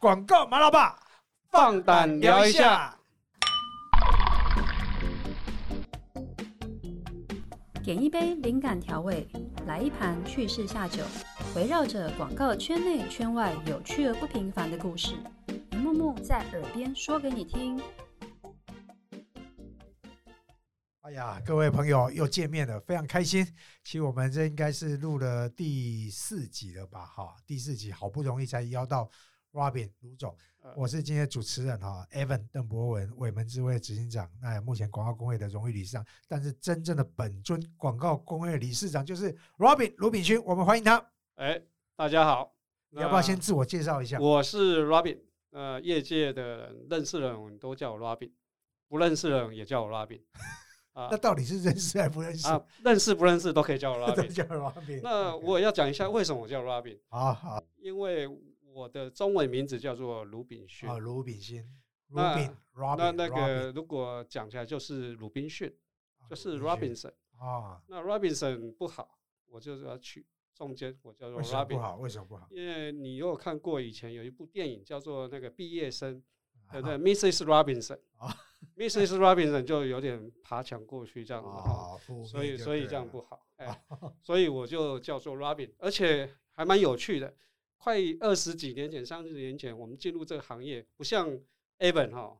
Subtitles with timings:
[0.00, 0.96] 广告马老爸
[1.50, 2.96] 放胆聊一下。
[7.82, 9.28] 点一杯灵感调味，
[9.66, 11.02] 来一盘趣事下酒，
[11.56, 15.16] 围绕着广告圈内圈外有趣而不平凡的故事，
[15.72, 17.82] 一幕幕在耳边说给你听。
[21.00, 23.44] 哎呀，各位朋友又见面了，非常开心。
[23.82, 27.04] 其实我们这应该是录了第四集了吧？
[27.04, 29.10] 哈，第四集好不容易才邀到
[29.52, 30.36] Robin 卢总，
[30.76, 41.04] 我是今天主持人哈，Evan 邓博文，伟门智慧执行长，那目前广告工会的荣誉理事长，但是真正的本尊广告工会理事长就是 Robin 卢炳勋，我们欢迎他。
[41.36, 41.60] 哎，
[41.96, 42.54] 大家好，
[42.90, 44.20] 你要不要先自我介绍一下？
[44.20, 45.18] 我是 Robin，
[45.50, 48.30] 呃，业界的人认识的人都叫我 Robin，
[48.88, 50.20] 不认识的人也叫我 Robin。
[50.94, 52.48] 那到底是认识还不认识？
[52.48, 54.26] 啊，认识不认识都可以叫我 Robin。
[54.34, 55.00] 叫 Robin。
[55.00, 56.98] 那我要讲一下为什么我叫 Robin。
[57.08, 58.26] 好好，因为
[58.78, 60.88] 我的中文名字叫做鲁炳勋。
[60.88, 61.64] 啊，卢炳勋。
[62.10, 62.38] 那
[62.76, 62.96] Robin。
[62.96, 65.74] 那那个如果讲起来就是鲁滨逊，
[66.30, 67.12] 就是 Robinson。
[67.36, 67.82] 啊。
[67.88, 71.66] 那 Robinson 不好，我就是要取中间，我叫做 Robin。
[71.66, 71.96] 不好？
[71.96, 72.46] 为什么不好？
[72.52, 76.22] 因为你有看过以前有一部电影叫做那个毕业生，
[76.70, 77.44] 对不对？Mrs.
[77.44, 77.98] Robinson。
[78.16, 78.32] 啊。
[78.76, 79.16] Mrs.
[79.18, 83.84] Robinson 就有点爬墙过去这样子哈，所以所以这样不好，哎，
[84.22, 87.34] 所以我就叫做 Robin，而且还蛮有趣的。
[87.78, 91.30] 快二十几年前、三十年前，我们进入这个行业，不像
[91.78, 92.36] Evan 哈，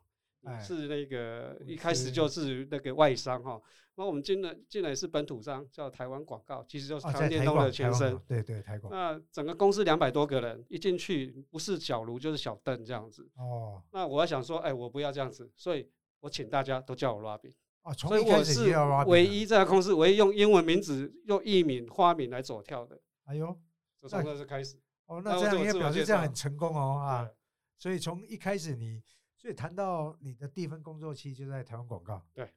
[0.60, 3.60] 是那个一开始就是那个外商哈。
[3.94, 8.18] 那我们进来进来是本土商，叫台湾广告，其实就是台湾电动的前身。
[8.28, 8.92] 对对，台广。
[8.92, 13.28] 那整个公司两百多个人，一进去不是小卢就是小邓这样子。
[13.36, 13.82] 哦。
[13.92, 15.88] 那我要想说，哎，我不要这样子，所以。
[16.20, 17.52] 我请大家都叫我 Robin
[17.82, 18.74] 啊，所以我是
[19.06, 23.00] 唯一这家公司唯一用英文名字、用艺名、花名来走跳的。
[23.26, 23.56] 哎呦，
[24.00, 27.28] 从那是开始哦，那这样应该表示这样很成功哦啊。
[27.76, 29.02] 所以从一开始你，
[29.36, 32.24] 所以谈到你的第一份工作期就在台湾广告。
[32.34, 32.52] 对，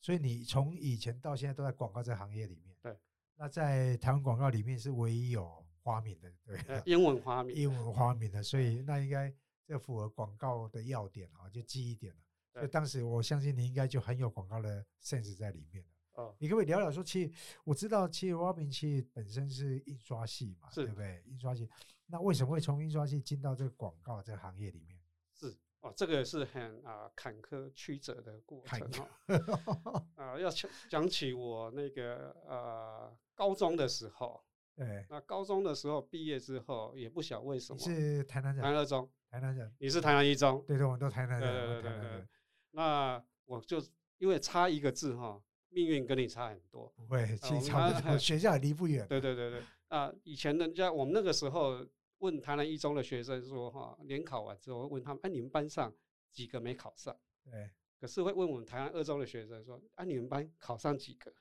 [0.00, 2.76] 所以你从以前到现在都在广告这行业里面。
[2.80, 2.98] 对，
[3.36, 9.32] 那在台湾广告里面是唯一有花名的，对，英文花名，英文花名的，所以那应该
[9.66, 12.20] 这符合广告的要点啊，就记忆点了。
[12.54, 15.84] 所以当时我相信你应该就很有广告的 sense 在里面
[16.20, 17.32] 哦，你可不可以聊聊说，其实
[17.64, 21.22] 我知道，其实 Robin 其实本身是印刷系嘛，对不对？
[21.26, 21.68] 印刷系，
[22.06, 25.00] 那为什么会从印刷系进到这个广告这个行业里面？
[25.34, 28.86] 是哦，这个是很啊坎坷曲折的过程
[29.26, 30.06] 哦。
[30.16, 34.44] 啊，要讲讲起我那个呃高中的时候，
[34.76, 42.28] 对，那高中的时候毕业之后也不晓为什么是台南人，台南中，台南人，你是台南一中，对对，我们都台南人，对对对对。
[42.72, 43.82] 那我就
[44.18, 46.92] 因为差一个字哈，命运跟你差很多。
[46.96, 49.06] 不会，其实差不多， 学校离不远。
[49.08, 49.62] 对对对对。
[49.88, 51.84] 啊，以前人家我们那个时候
[52.18, 55.92] 问台南一中的学生说哈，联考完之后问他们，哎，你们班上
[56.30, 57.16] 几个没考上？
[57.44, 57.70] 对。
[57.98, 61.32] 可是会问我们台南二中的学生说，啊，你们班考上几个？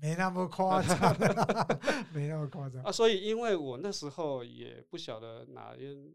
[0.00, 1.16] 没那么夸张，
[2.12, 2.82] 没那么夸张。
[2.82, 6.12] 啊，所以因为我那时候也不晓得哪边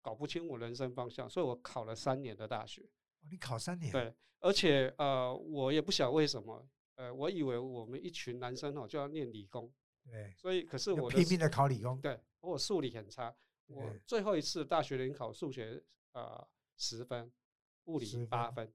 [0.00, 2.84] 搞不清我人生方向，所以我考了三年的大学。
[3.30, 3.92] 你考三年？
[3.92, 6.66] 对，而且呃，我也不晓为什么，
[6.96, 9.72] 呃，我以为我们一群男生哦就要念理工，
[10.04, 13.34] 对，所以可是我拼命的考理工，对，我数理很差，
[13.66, 15.82] 我最后一次大学联考数学
[16.12, 17.32] 呃十分，
[17.84, 18.72] 物理八分，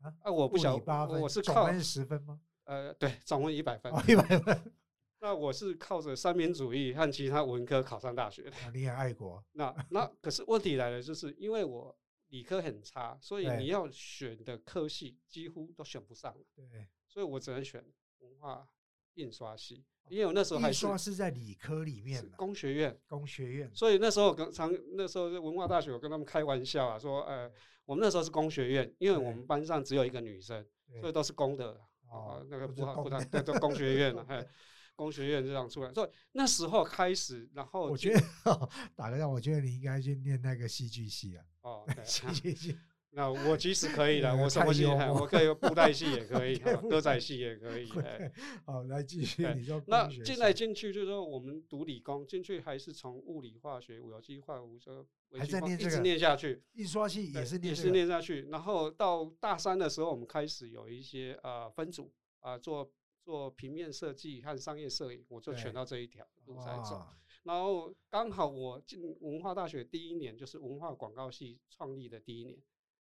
[0.00, 2.40] 啊，我不晓我是考分十分吗？
[2.64, 4.72] 呃，对，总分一百分，一百分。
[5.20, 9.44] 那我是靠着三民主义和其他文科考上大学的，你很爱国。
[9.52, 11.98] 那那 可是问题来了，就是因为我。
[12.30, 16.36] 理科很差，所以你要选的科系几乎都选不上。
[16.54, 17.84] 对，所以我只能选
[18.18, 18.68] 文化
[19.14, 23.70] 印刷系，因为我那时候还印刷是在理科里面，工学院，工学院。
[23.74, 27.50] 所以那时候跟常那时候文化大学，我跟他们开玩笑啊，说，呃，
[27.84, 30.64] 我们那时候是工学院，因为我们班上只有一个女生，
[31.00, 34.46] 所以都是公的啊，那个不好不太对，都工学院了，哎。
[34.98, 38.20] 工学院这样出来，所以那时候开始，然后我觉得
[38.96, 41.44] 打个样，我觉得你应该去念那个戏剧系啊。
[41.60, 42.76] 哦， 戏剧系。
[43.18, 46.56] 那我其实可以的， 我什么戏我可以布袋戏也可以，
[46.88, 47.90] 歌仔戏也可以。
[48.64, 49.44] 好，来继续。
[49.56, 55.04] 你说那进来进去就是说，我们读理工进去还是从物理、化学、有机化学这
[55.36, 56.62] 还在念一直念下去。
[56.74, 62.88] 印刷系也是也是念下去，然后到大三的时候，我们开始有一些呃分组啊做。
[63.24, 67.04] 做平面设计和商业摄影，我就选到这一条路在走。
[67.42, 72.58] 然后刚好我进文化大学第一年，就是文化广告系创立的第一年，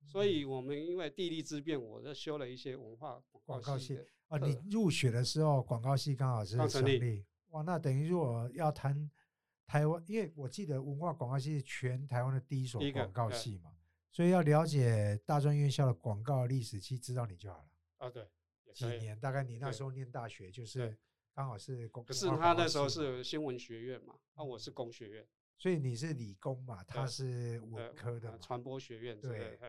[0.05, 4.37] 所以我们因为地利之便，我就修了一些文化广告系啊。
[4.37, 7.25] 你入学的时候，广告系刚好是成立。
[7.49, 9.09] 哇，那等于如果要谈
[9.65, 13.71] 台湾，因为我记得文化广告系是全台湾的第一所广告系嘛，
[14.11, 17.69] 所以要了解大专院校的广告历史，其实知道你就好了。
[17.97, 18.27] 啊，对，
[18.73, 19.19] 几年？
[19.19, 20.97] 大概你那时候念大学，就是
[21.33, 29.19] 刚好是可是他那时候是新闻学院嘛，那我是工学院，所以你是理工嘛，他是文科的传播学院。
[29.19, 29.59] 对。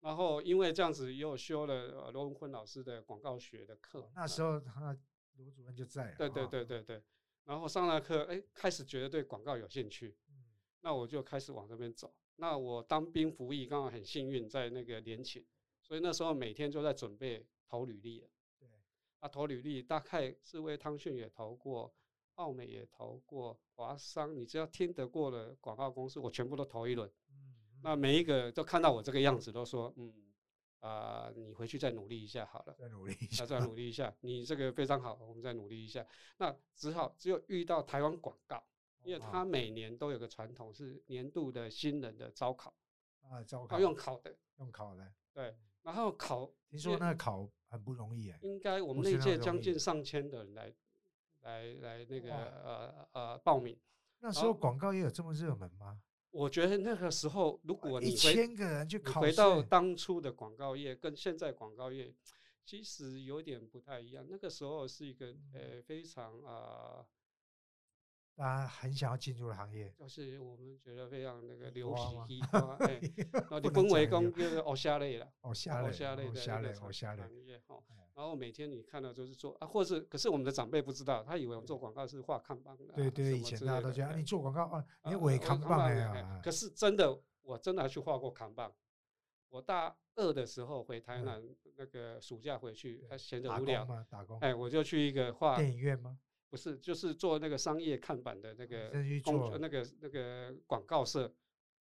[0.00, 4.08] 然后因为这样子，又修了罗文坤老师的广告学的课。
[4.14, 4.96] 那时候他
[5.34, 6.14] 罗主任就在。
[6.14, 7.02] 对对对对对。
[7.44, 10.16] 然后上了课，哎，开始觉得对广告有兴趣。
[10.28, 10.44] 嗯。
[10.82, 12.14] 那我就开始往这边走。
[12.36, 15.44] 那我当兵服役，刚好很幸运在那个联勤，
[15.82, 18.28] 所以那时候每天就在准备投履历了。
[18.56, 18.68] 对。
[19.18, 21.92] 啊，投履历，大概是为汤逊也投过，
[22.38, 27.10] 奥美也投过，华商，你只要听得过的广告公司，我全部都投一轮。
[27.82, 30.12] 那每一个都看到我这个样子，都说嗯
[30.78, 36.06] 啊，你回去再努力一下好了，再努力一下，再努力一下，你这个非常好，我们再努力一下。
[36.38, 38.62] 那只好只有遇到台湾广告，
[39.02, 42.72] 因为他每年都有个传统是年度的新人的招考
[43.22, 45.56] 啊，招考用考的，用考的，对。
[45.82, 50.72] 然后考，听说那考很不容易哎，应该我们那届将近上千的人来
[51.48, 53.76] 来来那个呃呃报名。
[54.20, 56.00] 那时候广告也有这么热门吗？
[56.30, 62.14] 我觉得那个时候，如果你千个人去考回到当初的广告业，跟现在广告业
[62.64, 64.26] 其实有点不太一样。
[64.28, 67.06] 那个时候是一个呃非常啊。
[68.36, 71.92] 大家很想要进入的行业，就是我们觉得非常那个流
[72.28, 73.00] 皮花，哎，
[73.32, 77.82] 然后你分为工就是偶像类了，偶像类，偶像类的偶像类行业哈。
[78.18, 86.40] 然后每天你看到就是做啊，或是可是我们的长辈不知道，他以为我们做广告是画看板的，对对，以前大家都这样，你做广告啊，你伪看板呀。
[86.42, 88.72] 可是真的，我真的去画过看板。
[89.50, 91.40] 我大二的时候回台南，
[91.76, 96.18] 那个暑假回去，他闲着无聊，打工，哎，我就去一个画电影院吗？
[96.50, 98.90] 不是，就是做那个商业看板的那个
[99.22, 101.32] 工作，那个那个广告社。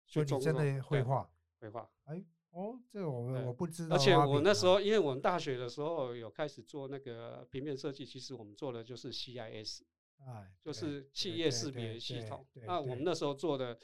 [0.04, 1.30] 所以你真的绘画？
[1.58, 1.90] 绘画？
[2.04, 2.22] 哎，
[2.56, 3.94] 哦，这个我我不知道。
[3.94, 9.82] 而且我那时候，因为我们大学的时候有开始做那个平面设计，其实我们做的就是 CIS，
[10.24, 12.46] 哎，就是企业识别系统。
[12.66, 13.78] 那我们那时候做的。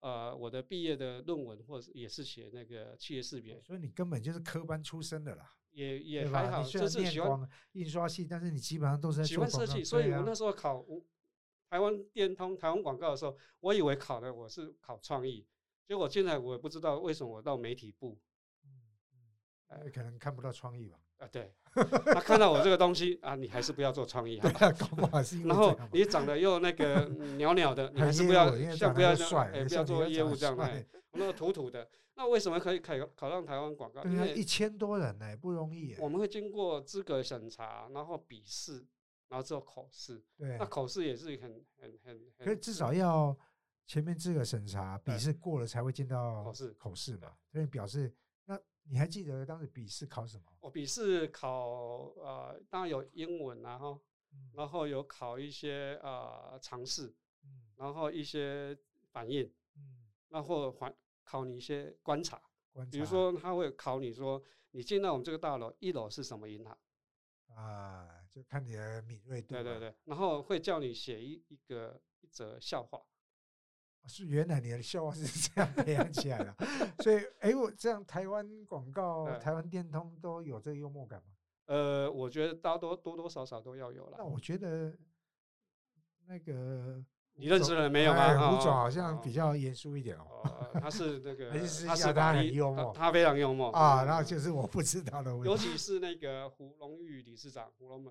[0.00, 10.84] 呃，我的毕业的论文或者也是写那个企业识别，所以你根本就是科班出身的啦，也也还好，就是喜欢印刷系，但是你基本上都是喜欢设计，所以我那时候考
[11.70, 15.44] 台湾电通、台湾广告的时候，我以为考的我是考创意，
[15.86, 18.18] 结果现在我也不知道为什么我到媒体部，
[18.64, 18.70] 嗯
[19.70, 20.98] 嗯，可能看不到创意吧。
[21.18, 21.50] 啊，对，
[22.12, 24.38] 他看到我这个东西啊，你还是不要做创意，
[25.44, 27.06] 然后你长得又那个
[27.38, 34.04] 袅袅的， 你还是不要，像不要像，哎， 不要做业务这样，哎，那个土土的，那为什么可以考考上台湾广告？
[34.04, 35.94] 因为一千多人呢，不容易。
[35.98, 38.84] 我们会经过资格审查，然后笔试，
[39.28, 40.22] 然后之后口试。
[40.36, 43.34] 对，那口试也是很很很，可以至少要
[43.86, 48.60] 前面资格审查、笔试过了才会进到口试口试嘛，所以表示那。
[48.88, 50.44] 你还记得当时笔试考什么？
[50.60, 54.00] 我笔试考呃，当然有英文然后，
[54.52, 57.12] 然后有考一些呃尝试，
[57.74, 58.78] 然后一些
[59.10, 59.42] 反应，
[59.74, 60.94] 嗯，然后还
[61.24, 62.40] 考你一些观察，
[62.72, 64.40] 观察，比如说他会考你说，
[64.70, 66.78] 你进到我们这个大楼，一楼是什么银行？
[67.56, 69.48] 啊，就看你的敏锐度。
[69.48, 73.02] 对对对，然后会叫你写一一个一则笑话。
[74.08, 76.54] 是原来你的笑话是这样培养起来的，
[77.00, 81.34] 所以哎，我这样台湾广告、台湾电通都有这个幽默感吗？
[81.66, 84.16] 呃，我觉得大多多多少少都要有了。
[84.18, 84.96] 那我觉得
[86.26, 88.56] 那个你认识了没有吗？
[88.56, 90.70] 吴总好像比较严肃一点哦。
[90.80, 91.50] 他是那 个，
[91.86, 94.04] 他是他很幽默，他非常幽默啊。
[94.04, 98.04] 然后就是我不知道的问题，尤其是那个胡荣玉理事长胡龙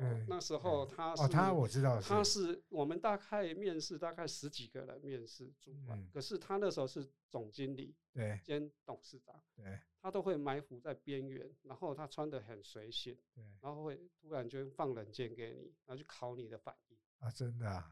[0.00, 0.26] 门。
[0.28, 17.90] 那时候他是哦，他我知道，他是我们大概面试大概十几个人面试主管，可是他那时候是总经理对兼董事长，对，他都会埋伏在边缘，然后他穿的很随性，对，然后会突然就放冷箭给你，然后去考你的反应啊，真的啊，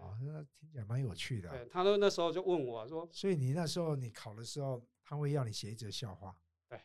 [0.00, 1.50] 哦，那听起来蛮有趣的。
[1.50, 6.36] 对，他说那时候就问我说，所以你那时候你考的时候，他会要你写一则笑话，
[6.68, 6.80] 对，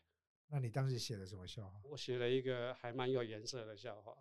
[0.47, 1.81] 那你当时写的什么笑话？
[1.83, 4.15] 我写了一个还蛮有颜色的笑话。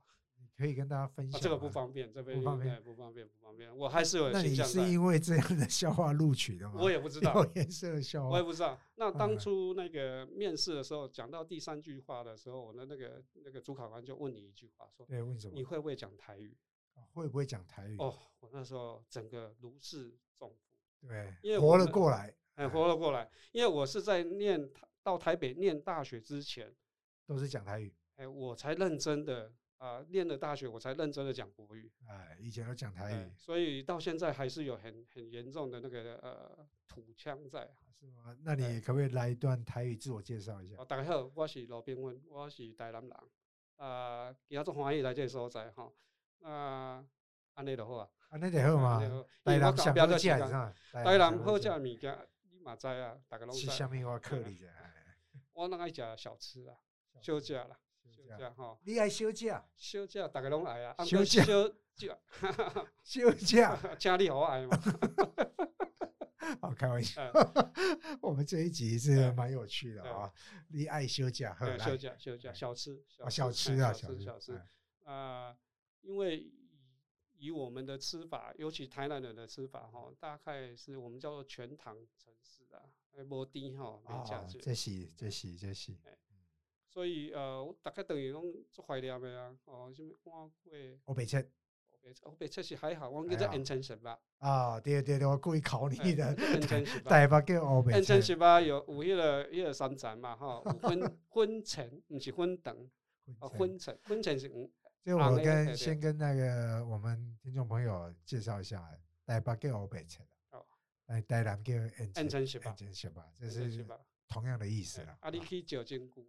[0.56, 3.76] 可以跟大家分享，这个不方便，这边不方便，不方便，不方便。
[3.76, 4.30] 我还是有。
[4.30, 6.80] 那你是因为这样的笑话录取的吗？
[6.80, 7.32] 我也不知道。
[7.44, 8.76] 有颜色的笑话，我也不知道。
[8.96, 15.54] 那当初那个面试的时候，讲到第三句话的时候，我的那个那个主考官就问你一句话，说：“对，问什么？
[15.54, 16.56] 你会不会讲台语？
[17.12, 21.06] 会不会讲台语？”哦，我那时候整个如释重负。
[21.06, 23.30] 对，因为活了过来，哎，活了过来。
[23.52, 24.68] 因为我是在念
[25.04, 26.74] 到台北念大学之前，
[27.26, 27.94] 都是讲台语。
[28.16, 29.52] 哎，我才认真的。
[29.78, 31.90] 啊，念了大学我才认真的讲国语。
[32.06, 37.68] 哎，以前都讲台语，所以到现在还是有很很严重的那个呃土腔在。
[38.00, 38.36] 是吗？
[38.44, 40.84] 那你可不可以来一段台语自我介绍一下？
[40.84, 43.12] 大家好，我是罗宾文，我是台南人。
[43.76, 45.92] 啊，今仔做欢喜来这个所在哈。
[46.42, 47.04] 啊，
[47.54, 48.08] 安尼就好啊。
[48.30, 49.00] 安尼就好嘛。
[49.44, 50.72] 台南想好食啥？
[50.92, 52.20] 台南好食物件，
[52.50, 53.16] 你嘛知啊？
[53.28, 53.62] 大家拢知。
[53.62, 54.66] 是虾米我克你者？
[55.52, 56.76] 我那爱食小吃啊，
[57.20, 57.78] 小食啦。
[58.18, 59.64] 休假哈，你爱休假？
[59.76, 60.94] 休假大家拢 爱啊。
[61.04, 62.18] 休假，休假，
[63.04, 64.78] 休假，请你好爱嘛。
[66.60, 67.22] 好开玩笑，
[68.20, 70.32] 我们这一集是蛮有趣的啊。
[70.68, 71.56] 你爱休假？
[71.78, 74.60] 休假，休假，小吃，小吃啊，小吃，小吃。
[75.04, 75.56] 啊，
[76.00, 76.52] 因为以
[77.38, 82.82] 以我们的吃法，尤其台南人的吃法哈，大概是我们叫做全糖城市啊，
[83.28, 84.58] 无甜哈，没价值。
[84.58, 85.92] 这是，这是，这是。
[86.88, 91.38] 所以呃，我大概等于拢做怀念的啊，哦，什么碗粿、欧白切、
[91.92, 94.18] 欧白切、欧白切是还好，我叫做 intention 吧。
[94.38, 96.34] 啊，对对对，我故意考你的。
[96.58, 97.10] intention 吧。
[97.10, 98.14] 台北叫欧白切。
[98.14, 102.90] intention 吧，有有迄个迄个三层嘛，哈，有分分层，不是分等，
[103.38, 104.72] 啊，分层，分层是五。
[105.04, 108.82] 就我跟先跟那个我们听众朋友介绍一下，
[109.26, 110.66] 台北叫欧白切的，哦，
[111.06, 113.86] 哎，台南叫 intention 吧，intention 吧，这是
[114.26, 115.16] 同样的意思啦。
[115.20, 116.26] 啊，你去酒精菇。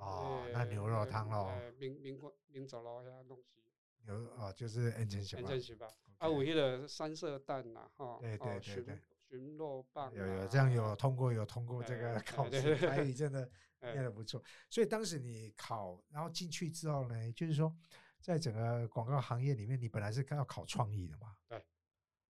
[0.00, 3.60] 哦，那牛肉汤咯，民民国民族咯遐东西。
[4.06, 5.86] 牛哦，就是 N 层型吧。
[6.18, 8.18] 啊，有迄个三色蛋呐，哈。
[8.20, 8.98] 对对对对。
[9.28, 10.12] 寻肉棒。
[10.12, 13.48] 有有这样有通过有通过这个 考试，台语真的
[13.80, 14.42] 念的不错。
[14.68, 17.72] 所以当时你考，然后进去之后呢，就是说，
[18.20, 21.36] 在整个广告行业里面，你本来是要考创意的嘛。
[21.46, 21.62] 对。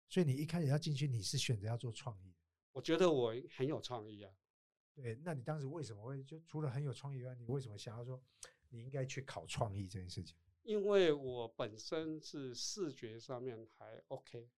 [0.10, 2.34] 所以你一开始要进去，你是选择要做创意。
[2.72, 4.32] 我觉得我很有创意啊。
[4.98, 8.20] 对，那你当时为什么会就除了很有创意以外，你为什么想要说
[8.70, 10.36] 你应该去考创意这件事情？
[10.64, 14.50] 因为我本身是视觉上面还 OK，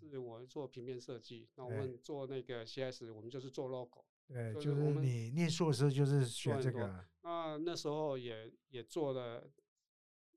[0.00, 4.04] 就是我做平面设计，那我们做那个 CS，我们就是做 logo。
[4.26, 7.04] 对，就是你念硕士就是学这个。
[7.22, 9.50] 那那时候也也做了，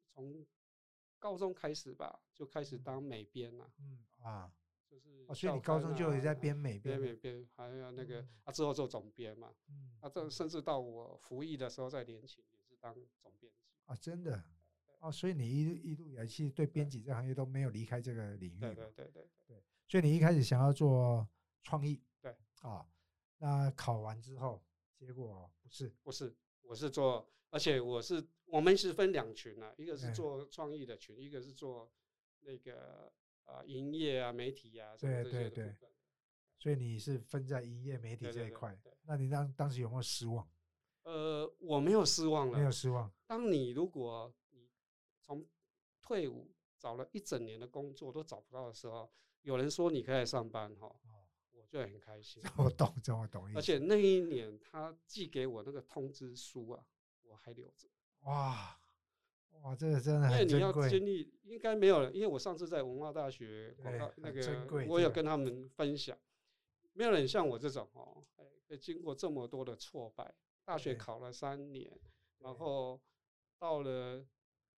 [0.10, 0.44] 从
[1.20, 3.72] 高中开始吧，就开始当美编了。
[3.80, 4.52] 嗯啊。
[5.28, 14.44] 哦，所以你高中就有在编美编，编美编，还有那个啊，之后做总编嘛，嗯，啊，这甚至到我服役的时候在联勤也是当总编辑啊，真的，
[15.00, 21.26] 哦，所以你一一路以来其实对编辑这行业都没有离开这个领域，对对对对对，所以你一开始想要做
[21.64, 22.86] 创意，对，啊，
[23.38, 24.62] 那考完之后
[24.98, 31.90] 结果不是不是，我是做，而且我是我们是分两群啊，一个是做创意的群，一个是做
[32.42, 33.12] 那个。
[33.46, 35.76] 啊，营业啊，媒体啊，对对对，
[36.58, 38.78] 所以你是分在营业媒体这一块。
[39.04, 40.48] 那你当当时有没有失望？
[41.04, 43.12] 呃，我没有失望了，没有失望。
[43.26, 44.70] 当你如果你
[45.20, 45.46] 从
[46.02, 50.96] 退伍找了一整年的工作都找不到的时候，有人说你可以来上班哈，
[51.52, 52.42] 我就很开心。
[52.58, 53.52] 我懂，这我懂。
[53.56, 56.86] 而且那一年他寄给我那个通知书啊，
[57.24, 57.90] 我还留着。
[58.22, 58.78] 哇！
[59.64, 62.12] 哇，这个真的很因为你要经历，应该没有了。
[62.12, 66.18] 因为我上次在文化大学广告那个，我有跟他们分享，
[66.94, 70.34] 没有人像我这种哦，哎，经过这么多的挫败，
[70.66, 71.92] 大学考了三年，
[72.40, 73.00] 然后
[73.60, 74.26] 到了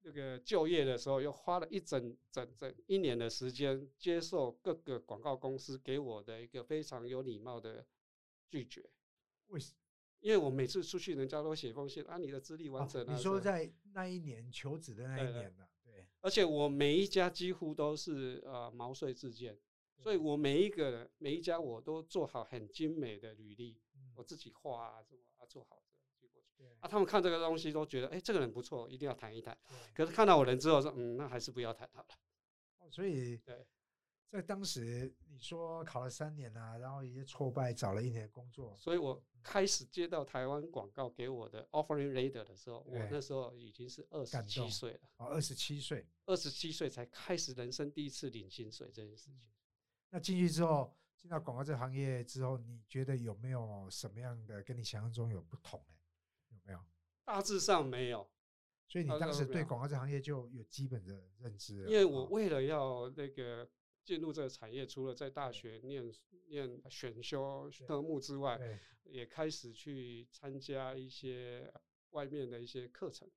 [0.01, 7.85] 那个就业的时候，又花了一整整整一年的时间，接受各个广告公司给我的一个非常有礼貌的
[8.49, 8.89] 拒绝。
[9.47, 9.73] 为什？
[10.23, 13.05] 因为我每次出去，人家都写封信啊，你的资历完整。
[13.13, 15.67] 你说在那一年求职的那一年呢？
[15.83, 16.07] 对。
[16.21, 19.59] 而且我每一家几乎都是呃毛遂自荐，
[19.99, 23.77] 所以我每一个每一家我都做好很精美的履历，
[24.15, 26.63] 我自己画啊，什么啊做好的寄过去。
[26.79, 29.57] 啊，他们看这个东西都觉得，哎，这个人不错，一定要谈一谈。
[29.93, 32.07] 可是看到我人之后说，嗯，那还是不要谈好了。
[32.79, 33.67] 哦，所以对。
[34.33, 44.99] 在当时，你说考了三年啊，然后一些挫败，找了一年工作，所以我开始接到台湾广告给我的 offering letter 的时候，我那时候已经是二十七岁了。
[45.17, 49.39] 哦，二十七岁，二十七岁才开始人生第一次领薪水这件事情。
[50.09, 55.95] 那进去之后，进到广告这个行业之后，你觉得有没有什么样的跟你想象中有不同呢？
[56.49, 56.79] 有没有？
[57.23, 58.27] 大致上没有。
[58.87, 61.85] 所以你当时对广告这行业就有基本的认知。
[61.85, 63.69] 因为我为了要那个。
[64.03, 66.11] 进入这个产业，除了在大学念
[66.47, 68.59] 念选修科目之外，
[69.03, 71.71] 也开始去参加一些
[72.11, 73.29] 外面的一些课程。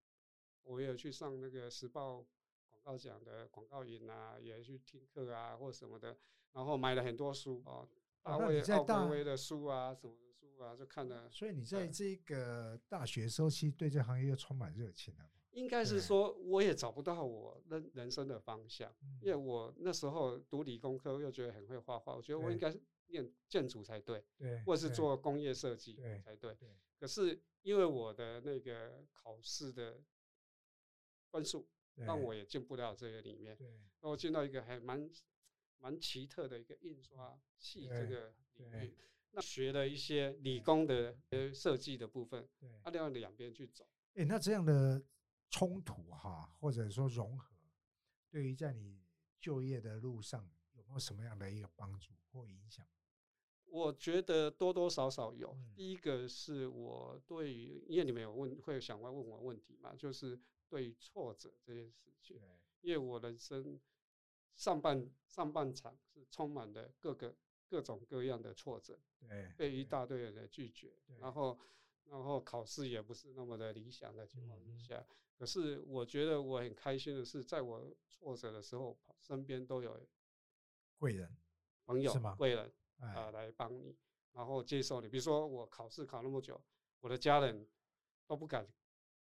[0.65, 2.27] 我也有去上那个时报
[2.69, 6.17] 广告奖的广告营啊，也去听课啊，或什么的。
[6.53, 7.87] 然后买了很多书啊，
[8.23, 11.31] 大卫奥格威的书啊，什么的书啊，就看了。
[11.31, 15.31] 所以你在这个大学时候，其实对这行业又充满热情了。
[15.57, 22.75] 应该是说我也找不到我人人生的方向，因为我那时候读理工科又觉得很会画画，我觉得我应该
[23.07, 26.55] 念建筑才对，对，或者是做工业设计才对。
[27.01, 30.03] 可是因为我的那个考试的
[31.31, 32.35] 分数，让我。
[32.35, 33.57] 也进不了这个里面。
[33.57, 35.11] 对，然后进到一个还蛮
[35.79, 38.95] 蛮奇特的一个印刷系这个领域，
[39.31, 39.41] 那。
[39.41, 43.87] 学了一些理工的呃设计的部分，对，他要两边去走。
[44.15, 45.03] 哎，那这样的
[45.51, 47.55] 冲突哈，或者说融合，
[48.31, 49.01] 对于在你
[49.39, 52.87] 就业的路上有没有什么样的一个帮助或影响？
[53.65, 55.57] 我觉得多多少少有。
[55.75, 60.39] 第一个是我对于，因为你们有问，会想问问我问题嘛，就是
[60.69, 62.41] 对于挫折这件事情。
[62.81, 63.81] 因为我人生
[64.55, 67.37] 上半上半场是充满了各个
[67.67, 68.99] 各种各样的挫折，
[69.29, 71.59] 对，被一大堆人的拒绝，然后
[72.11, 75.05] 然后考试也不是那么的理想的情况之下。
[75.39, 80.09] 可是我觉得我很开心的是，在我挫折的时候，身边都有
[80.99, 81.37] 贵人、
[81.85, 82.73] 朋友、贵人。
[82.99, 83.95] 啊，来帮你，
[84.33, 85.07] 然后接受你。
[85.07, 86.59] 比如说我考试考那么久，
[87.01, 87.69] 我的家人
[88.27, 88.67] 都不敢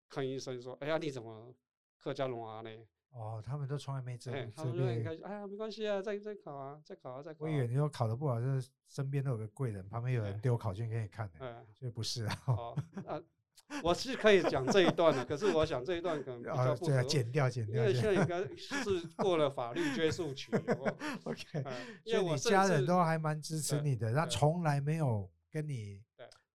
[0.08, 1.54] 吭一声说：“哎呀，你怎么
[1.98, 2.70] 客家龙啊呢？”
[3.16, 5.24] 哦，他们都从来没这他们就很开心。
[5.24, 7.44] 哎呀，没关系啊，再再考啊，再考啊，再考。
[7.44, 12.42] 我以为你说考的不好，就是身边都有个贵人，旁边有人丢考卷给你看的，所以不是啊。
[12.46, 13.20] 哦，啊。
[13.82, 20.52] 我是可以讲这一段的，可是我想这一段可能比较不合剪掉剪掉，因为现在应该是过了法律追诉期。
[21.24, 21.64] OK，
[22.04, 26.00] 因为你家人都还蛮支持你的，他从来没有跟你，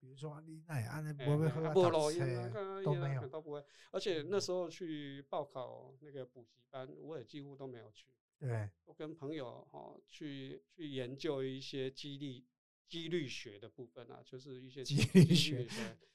[0.01, 8.07] 比如说你那也安那不会喝打车都没有都不会，而且那时候去报考那个补习班，我也几乎都没有去。
[8.37, 12.45] 对，我跟朋友哈去去研究一些激励。
[12.91, 15.65] 几率学的部分啊，就是一些几率学。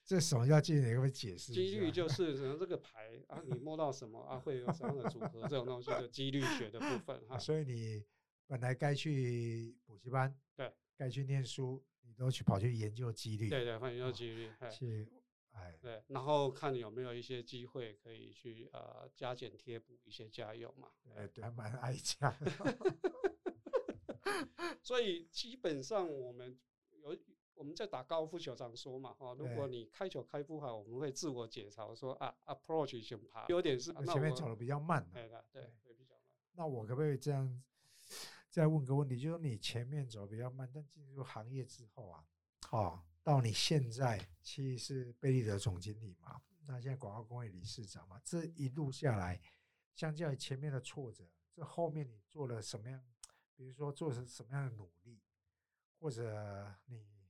[0.04, 0.94] 这什么叫几率？
[0.94, 1.50] 可不解释？
[1.50, 5.40] 几率就 是什么这个牌啊，你摸到什么啊，会有什么样的组合？
[5.48, 7.38] 这种东西的几率学的部分哈。
[7.38, 8.04] 所以你
[8.46, 13.50] 本来该去补习班，对，该去念书，你都去跑去研究几率。
[13.50, 14.50] 对对，研究几率。
[14.70, 15.08] 去，
[15.52, 20.88] 哎，对，然后看有没有一些机会可以去呃加减贴补一些家用嘛。
[21.14, 22.34] 哎，对，还蛮爱家。
[24.82, 26.56] 所以基本上我们
[26.90, 27.16] 有
[27.54, 36.23] 我们在打高尔夫球常说嘛，哈，如果你开球开不好，我们会自我解嘲说啊，approach 先爬，有点是前面走的比较慢，对的，对，会比较慢。
[36.52, 37.62] 那我可不可以这样
[38.56, 42.26] 再问个问题，就是你前面走比较慢，但进入行业之后啊，
[42.71, 49.38] 哦，到你现在其实是贝利德总经理嘛，那现在广告工业理事长嘛，这一路下来，
[49.95, 53.04] 相较于前面的挫折，这后面你做了什么样？
[53.54, 55.21] 比如说做成什么样的努力，
[55.99, 57.28] 或者你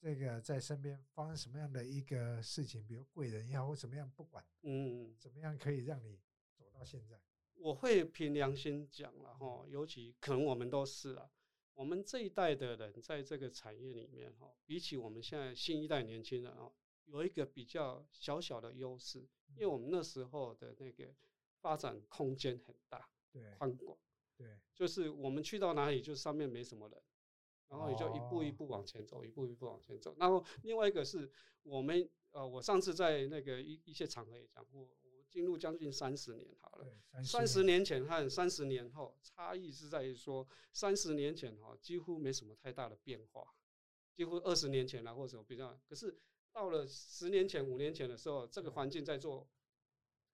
[0.00, 6.18] 这个在身边发生什么样的一个事情，比如贵人也好或怎么样，不管，嗯，怎么样可以让你
[6.56, 7.16] 走到现在？
[7.58, 11.30] 我会凭良心讲了哈，尤其可能我们都是啊，
[11.74, 16.70] 我们这一代的人在这个产业里面哈，比起我们现在新一代年轻人啊，
[17.06, 19.20] 有一个比较小小的优势，
[19.54, 21.14] 因为我们那时候的那个
[21.60, 23.98] 发展空间很大，对，宽广。
[24.36, 27.02] 对，就是我们去到哪里，就上面没什么人，
[27.66, 30.14] 然后你就一步一步往前走，一步一步往前走。
[30.16, 31.28] 然后另外一个是
[31.64, 36.86] 我们，呃，我上次在那个一一些场合也讲过，我进入将近三十年好了，
[37.22, 43.54] 三十年前和三十年后差异是在于说，三十年前哈几乎没什么太大的变化，
[44.14, 46.18] 几乎二十年前了或者比较，可是
[46.52, 49.46] 到了十年前、五年前的时候，这个环境在做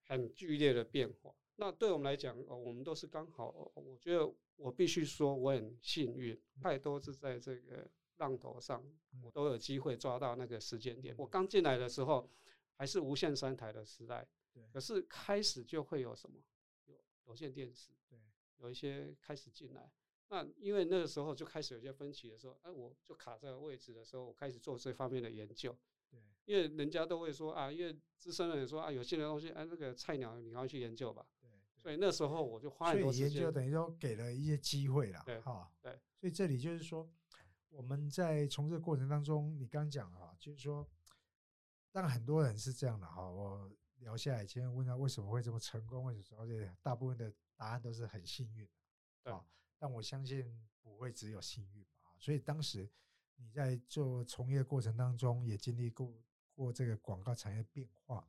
[0.06, 1.34] 很剧烈的变化。
[1.56, 3.70] 那对我们来讲，哦，我们都是刚好。
[3.74, 8.84] 我觉得我必须说，我很幸运，太多是在这个浪头上，
[9.22, 11.14] 我都有机会抓到那个时间点。
[11.16, 12.28] 我刚进来的时候，
[12.76, 14.62] 还是无线三台的时代，对。
[14.72, 16.40] 可是开始就会有什么，
[16.86, 16.94] 有
[17.26, 18.18] 有线电视，对，
[18.56, 19.90] 有一些开始进来。
[20.28, 25.76] 那因为那个时候就开始有些分歧的时候，哎，我就卡这个位置的时候，我开始做这方面的研究。
[26.10, 31.26] 对，因为人家都会说啊，因为资深的人说啊，有些的东西，哎，那个菜鸟，你要去研究吧。
[31.40, 33.30] 对，所以那时候我就花很多时间。
[33.30, 36.00] 研究等于说给了一些机会了，对，哈，对。
[36.18, 37.08] 所以这里就是说，
[37.68, 40.88] 我们在从这个过程当中，你刚讲哈，就是说，
[41.92, 43.28] 当然很多人是这样的哈。
[43.28, 46.42] 我聊下来，先问他为什么会这么成功，为什么？
[46.42, 48.68] 而且大部分的答案都是很幸运
[49.22, 49.44] 的，啊。
[49.78, 52.90] 但我相信不会只有幸运嘛，所以当时。
[53.36, 56.14] 你在做从业过程当中，也经历过
[56.52, 58.24] 过这个广告产业变化，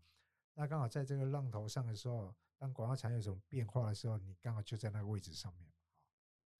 [0.56, 5.72] 那刚好在这个浪头上的时候，当广告产业有什么变化的时候，你刚好就在那个位置上面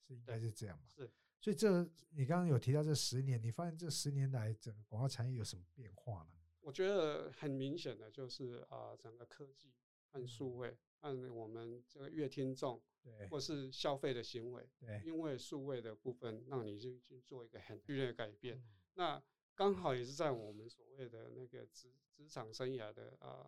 [0.06, 0.84] 是应该是这样吧？
[0.88, 6.35] 是，所以这你刚刚有提到这十年，你发现这十年来整个广告产业有什么变化呢？
[6.66, 9.72] 我觉得很明显的就是啊，整个科技
[10.14, 18.60] 按数位，按我们这个乐听众，对，或是消费的行为，对，因为数位的部分让你去去做一个很剧烈的改变，
[18.96, 19.22] 那
[19.54, 23.48] 刚好也是在我们所谓的那个职职场生涯的啊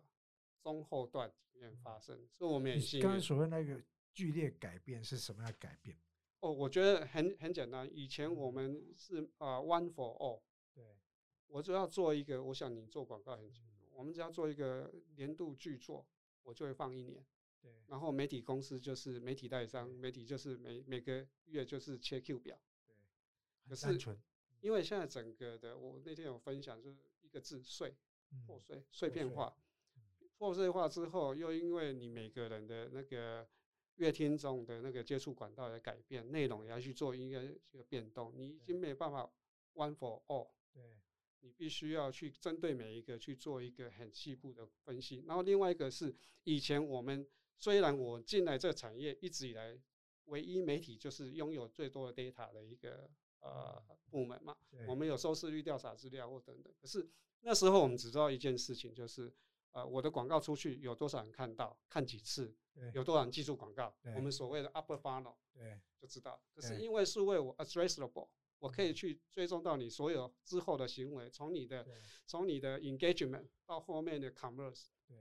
[0.62, 2.60] 中后段里面发生，所以我。
[2.60, 3.82] 们也刚刚所谓那个
[4.14, 5.98] 剧烈改变是什么样改变？
[6.38, 10.47] 哦，我觉得很很简单，以前我们是啊 one for all，对，
[11.48, 13.86] 我只要做一个，我想你做广告很清楚。
[13.94, 16.06] 我们只要做一个年度巨作，
[16.44, 17.24] 我就会放一年。
[17.60, 22.56] 对，然后媒体公司就是媒体代理商，媒体就是每每个月就是切 Q 表。
[22.86, 22.94] 对，
[23.68, 24.18] 可是
[24.60, 27.96] 因为现在整个的，我那天有分享，就是一个字碎，
[28.46, 29.56] 破碎，碎片化。
[30.36, 33.48] 破碎化之后，又因为你每个人的那个
[33.96, 39.28] 乐听众的那个接触管道的改变，内容也要去做一个一个变动，你已经没有办法
[39.74, 40.50] one for all。
[40.72, 40.82] 对。
[41.40, 49.78] 你必须要去针对每一个去做一个很细部的分析，然后另外一个是以前我们虽然我进来这产业一直以来
[50.24, 53.08] 唯一媒体就是拥有最多的 data 的一个
[53.40, 57.08] 呃部门嘛，我们有收视率调查资料或等等，可是
[57.40, 59.32] 那时候我们只知道一件事情，就是
[59.72, 62.52] 呃我的广告出去有多少人看到，看几次，
[62.94, 66.42] 有多少人记住广告，我们所谓的 upper funnel，对，就知道。
[66.52, 68.28] 可是因为是为我 addressable。
[68.58, 71.86] 我可以去追踪到你所有之后的行为，从你的
[72.26, 75.16] 从你的 engagement 到后面的 commerce，对，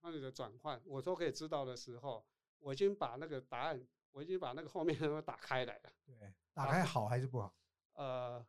[0.00, 2.26] 那你的转换，我都可以知道的时候，
[2.58, 5.92] 我已经把那个答案，我已经把那个后面都打开来了。
[6.06, 7.54] 对，打开好还是不好？
[7.92, 8.44] 呃，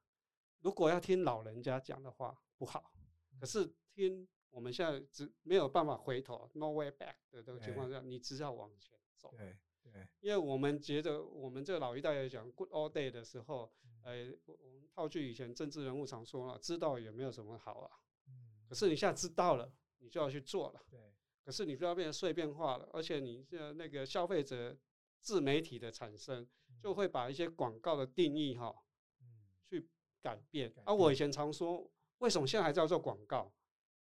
[0.61, 2.91] 如果要听老人家讲的话，不好。
[3.39, 9.29] 可是听我们现在只没有办法回头，no way back 的这个情况下，你只要往前走。
[9.37, 9.55] 对
[9.91, 13.71] 对，因为我们觉得我们这个老一代讲 good all day 的时候。
[14.05, 17.89] 呃，我们套句以前政治人物常说了，知道也没有什么好啊。
[18.27, 18.63] 嗯。
[18.69, 20.81] 可是你现在知道了，你就要去做了。
[20.91, 20.99] 对。
[21.43, 24.77] 可是你不要变成碎片化了，而且你这那个消费者
[25.21, 26.47] 自媒体的产生，
[26.79, 28.75] 就会把一些广告的定义哈，
[29.21, 29.25] 嗯，
[29.67, 29.89] 去
[30.21, 30.71] 改变。
[30.85, 33.51] 而我以前常说，为什么现在还在做广告？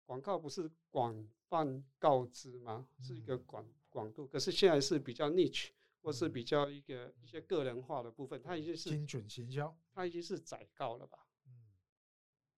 [0.06, 2.90] 广告不是广泛告知吗？
[3.00, 4.28] 是一个广广度。
[4.28, 5.70] 可是现在是比较 niche。
[6.04, 11.18] 或是比较一个一些个人化的部分，它已经是精准行销，它已经是窄高了吧？
[11.46, 11.72] 嗯，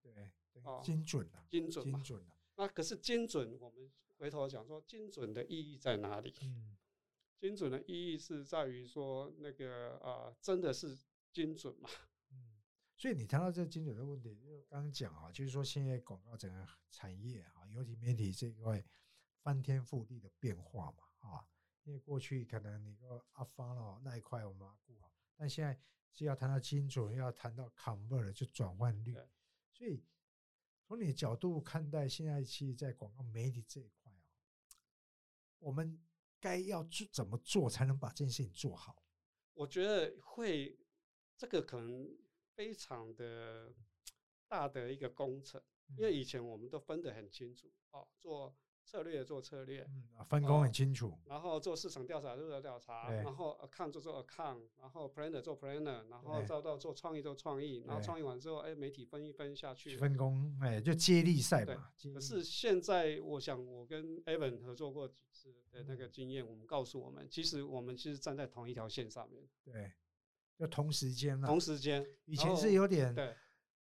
[0.02, 0.32] 对，
[0.64, 2.36] 哦，精准的，精准，精准的。
[2.56, 6.34] 那可是精准，我们回头讲说，精准的意义在哪里？
[6.42, 6.76] 嗯，
[7.38, 10.98] 精准的意义是在于说，那个啊，真的是
[11.32, 11.88] 精准嘛？
[12.34, 12.58] 嗯，
[12.98, 18.84] 所以你谈到这精准的问题，就刚刚讲啊，就是说现在广告整个产业啊，尤其媒体这一块
[19.44, 21.48] 翻天覆地的变化嘛，啊。
[21.84, 25.80] 因为过去可能你说阿发了那一块我们顾好，但现在
[26.12, 29.16] 是要谈到精准，要谈到 convert 就转换率，
[29.72, 30.04] 所以
[30.88, 34.34] 从你的角度看待现在其实在广告媒体这一块啊，
[35.60, 36.04] 我们
[36.40, 39.04] 该要做怎么做才能把这件事情做好？
[39.54, 40.80] 我觉得会
[41.38, 42.18] 这个可能
[42.56, 43.72] 非常的
[44.50, 45.62] 大的一个工程，
[45.96, 48.58] 因为以前我们都分得很清楚哦，做。
[48.86, 51.18] 策略做策略，嗯，分工很清楚。
[51.26, 59.98] 然后做市场调查做调查，然后 account 做做 account，然后 planner 做 planner，然后再到做创意做创意，然后创意完之后，哎，媒体分一分下去。
[59.98, 61.90] 分工，哎，就接力赛嘛。
[62.14, 69.44] 可是现在，我想我跟 Evan 合作过几次的那个经验，我们告诉我们，其实我们其实站在同一条线上面。
[69.64, 69.92] 对，
[70.60, 71.48] 就同时间了。
[71.48, 73.36] 同时间，以前是有点对。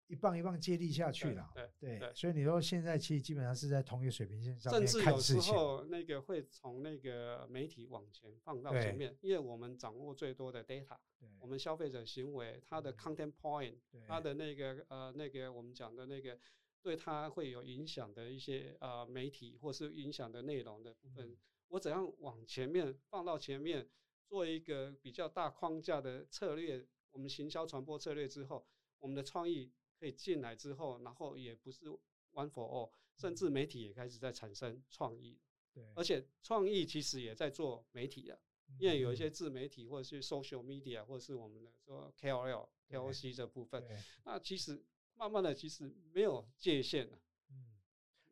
[0.08, 10.96] 一棒一棒接力下去了，对对，所以你说现在其实基本上是在同一个水平线上甚至有时候那个会从那个媒体往前放到前面，因为我们掌握最多的 data，
[11.38, 13.74] 我们消费者行为，它的 content point，
[14.06, 16.38] 它的那个呃那个我们讲的那个
[16.80, 21.36] 对它会有影响的一些呃媒体或是影响的内容的部分，
[21.68, 23.86] 我怎样往前面放到前面
[24.26, 28.66] 做一个比较大框架的策略，我们行销传播策略之后，
[29.00, 29.70] 我们的创意。
[29.98, 31.86] 可以进来之后，然后也不是
[32.32, 35.38] one for all，甚至媒体也开始在产生创意。
[35.72, 38.40] 对，而且创意其实也在做媒体了，
[38.78, 43.84] 因为有一些自媒体或者是 social media，或者是我们的说 KOL、KOC 这部分，
[44.24, 44.84] 那其实
[45.14, 47.18] 慢慢的其实没有界限了。
[47.50, 47.76] 嗯，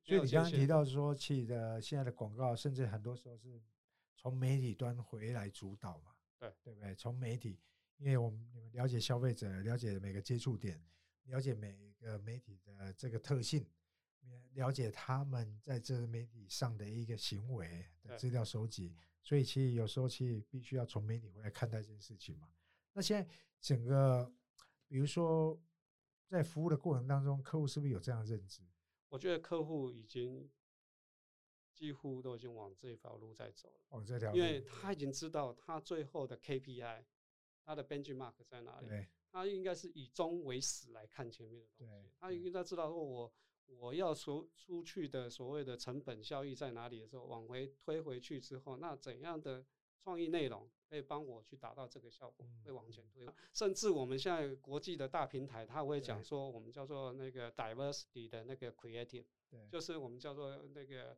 [0.03, 3.61] 所以你刚刚提到说，其实的现在的广告，甚至很多时候是
[4.17, 6.15] 从媒体端回来主导嘛？
[6.39, 6.95] 对，对不对？
[6.95, 7.59] 从媒体，
[7.99, 10.81] 因为我们你们了解消费者，了解每个接触点。
[11.27, 13.67] 了解每个媒体的这个特性，
[14.53, 22.49] 了解他们在这个媒体上的一个行为的资料收集，所以其实有时候其实必须要从媒体回来看待这件事情嘛。
[22.93, 24.33] 那现在整个，
[24.87, 25.61] 比如说
[26.27, 28.63] 在服务的过程当中，客户是不是有这样的认知？
[29.09, 30.51] 我觉得客户已经
[31.73, 33.87] 几乎都已经往这条路在走了。
[33.91, 37.05] 往这条，因为他已经知道他最后的 KPI，
[37.65, 39.07] 他的 benchmark 在哪里。
[39.37, 42.11] 他应该是以终为始来看前面的东西。
[42.19, 43.31] 他应该知道说，我
[43.67, 49.63] 我要出出去的所谓的成本效益在哪里的时候，往回推回去之后，那怎样的
[49.99, 53.27] 创意内容可以帮我去达到这个效果，会往前推。
[53.53, 59.27] 甚至我们现在国际的大平台，他会讲说，我们叫做那个 diversity 的那个 creative，
[59.69, 61.15] 就是我们叫做那个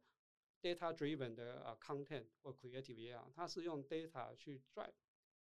[0.61, 4.91] data driven 的啊 content 或 creative 一样，它是用 data 去 drive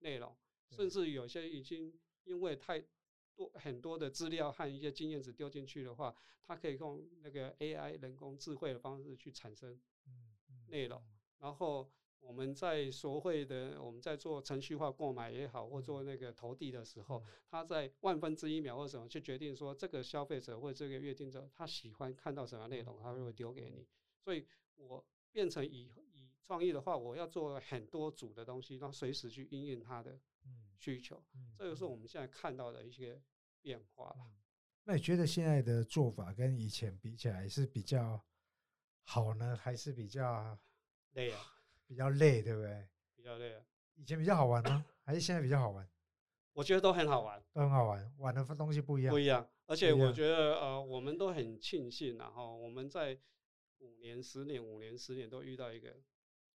[0.01, 0.37] 内容，
[0.69, 1.99] 甚至有些已经。
[2.23, 2.83] 因为太
[3.35, 9.79] 多很多的资料和一些经验值丢进去的话，它可以用那个 AI 人工智慧的方式去产生
[10.67, 11.01] 内容。
[11.39, 23.87] 然后我们在所会的我们在做程序化购买也好，或做那个投递的时候，它在万分之一秒或什么去决定说这个消费者或这个约定者他喜欢看到什么内容，他就会丢给你。
[24.21, 30.19] 所以我变成以以创意的话，我要做很多组的东西，然后随时去应用它的。
[30.79, 31.21] 需求，
[31.57, 33.21] 这个是我们现在看到的一些
[33.61, 34.31] 变化了。
[34.85, 38.19] 那你觉得现在的做法跟以前比起来是比较
[39.03, 40.57] 好呢，还是比较
[41.13, 41.39] 累啊？
[41.85, 42.87] 比较累，对不对？
[43.13, 43.63] 比较累啊。
[43.95, 44.85] 以前比较好玩吗？
[45.03, 45.87] 还是现在比较好玩？
[46.53, 49.47] 我觉得都很好玩，都很好玩，玩的东西不一样，不一样。
[49.65, 53.19] 而且我觉得，呃，我们都很庆幸，然后我们在
[53.79, 55.95] 五年、十年、五年、十年都遇到一个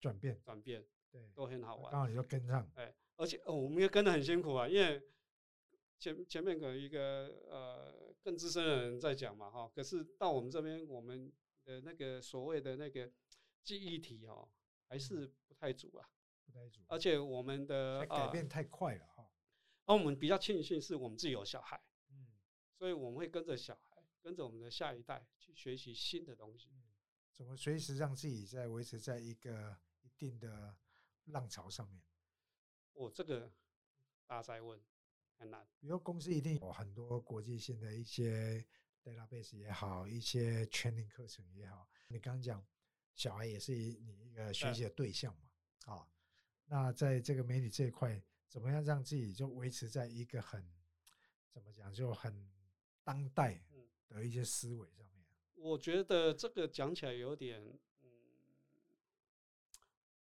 [0.00, 1.92] 转变，转变，对，都很好玩。
[1.92, 2.92] 刚好你就跟上，哎。
[3.16, 5.03] 而且哦，我们也跟得很辛苦啊，因为
[5.98, 11.33] 前前面可能一个呃更资深的人在讲嘛哈，可是到我们这边，我们
[11.64, 13.11] 的那个所谓的那个
[13.62, 14.48] 记忆体哦，
[14.88, 16.09] 还是不太足啊，
[16.44, 16.83] 不太足。
[16.88, 19.31] 而且我们的改变太快了哈。
[19.87, 22.27] 而我们比较庆幸是我们自己有小孩，嗯，
[22.77, 26.70] 所以我们会跟着小孩，跟着我们的下一代去学习新的东西，
[27.35, 30.74] 怎么随时让自己在维持在一个一定的
[31.27, 32.03] 浪潮上面。
[32.94, 33.52] 我这个
[34.26, 34.80] 大灾问
[35.37, 35.66] 很难。
[35.80, 38.64] 比如公司一定有很多国际性的一些
[39.02, 41.88] database 也好，一些 training 课程也好。
[42.09, 42.64] 你刚刚讲
[43.14, 45.92] 小孩也是你一个学习的对象嘛？
[45.92, 46.09] 啊，
[46.66, 50.64] 那在这个媒体这一块，怎么样让自己就维持在一个很
[51.50, 52.50] 怎么讲就很
[53.02, 53.62] 当代
[54.09, 55.26] 的一些思维上面？
[55.54, 57.78] 我觉得这个讲起来有点。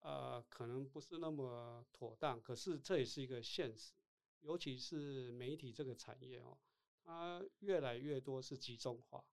[0.02, 3.94] 呃，可能不是那么妥当，可是这也是一个现实，
[4.42, 6.58] 尤其是媒体这个产业哦，
[7.04, 9.24] 它越来越多是集中化、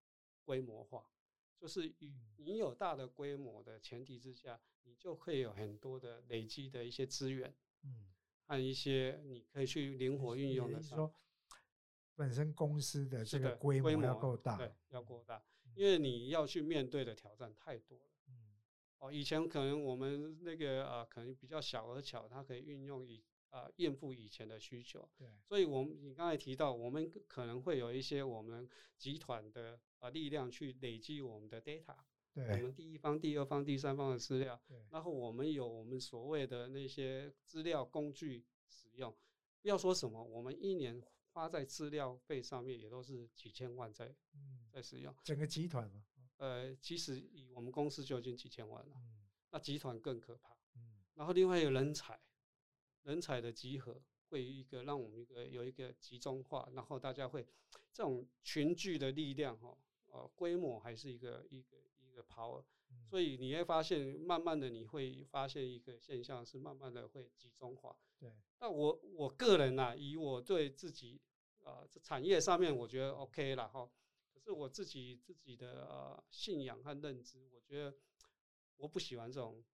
[0.44, 1.10] 规模化，
[1.58, 7.54] 就是以你有大的规模的前提之下，你就可以有很多的累积的一些资源，
[7.84, 8.12] 嗯，
[8.46, 10.82] 和一些你可以去灵活运用的。
[10.82, 11.14] 说，
[12.14, 15.42] 本身公司的这个规模要够大，对，要够大，
[15.74, 18.17] 因为你要去面对的挑战太多了。
[18.98, 25.08] 哦，以前可能我们那个呃，可能比较小而巧，它可以运用以啊应付以前的需求。
[25.16, 31.96] 对，所以我们你刚才提到，我们可能会有一些我们集团的啊力量去累积我们的 data，
[32.34, 34.60] 对，我们第一方、第二方、第三方的资料。
[34.66, 39.16] 对，然后我们有我们所谓的那些资料工具使用。
[39.62, 41.00] 不要说什么，我们一年
[41.32, 44.14] 花在资料费上面也都是几千万在
[44.72, 45.14] 在使用。
[45.22, 46.04] 整个集团吗？
[46.38, 48.96] 呃，其实以我们公司就已经几千万了，
[49.50, 50.56] 那集团更可怕。
[50.76, 52.18] 嗯，然后另外有人才，
[53.02, 57.46] 人才的集合会一个让我们一个有一个集中化，然后大家会
[57.92, 62.62] 这种群聚的力量哈，呃，规模还是一个一个一个 power，
[63.10, 67.96] 所以你会发现，慢慢的你会发现一个现象是慢慢的会集中化。
[68.20, 71.20] 对，那我我个人呢，以我对自己
[71.64, 73.90] 啊这产业上面我觉得 OK 了哈。
[74.38, 77.96] 是我自己自己的呃信仰和认知，我觉得
[78.76, 79.64] 我不喜欢这种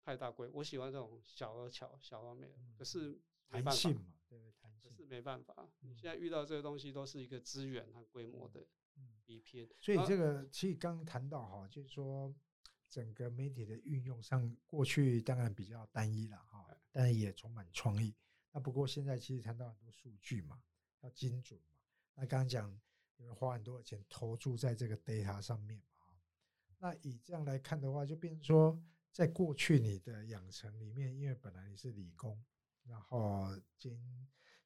[0.00, 2.54] 太大规，我喜欢这种小而巧、小而美。
[2.76, 4.90] 可是没办法嘛，对弹性。
[4.90, 8.66] 可是没办法，你现在遇到这个东西都是一个资源和规模的
[9.24, 9.68] 比拼。
[9.80, 12.34] 所以这个其实刚谈到哈，就是说
[12.88, 18.14] 整个媒体的运用上，过去当然比较单一了哈，但也充满创意。
[18.52, 20.62] 那不过现在其实谈到很多数据嘛，
[21.00, 21.78] 要精准嘛。
[22.14, 22.80] 那刚刚讲。
[23.18, 26.06] 因为花很多的钱投注在这个 data 上面嘛，
[26.78, 32.40] 那以这样来看的话，就变成说，在过去你的养成里面，因为本来你是理工，
[32.84, 34.00] 然后经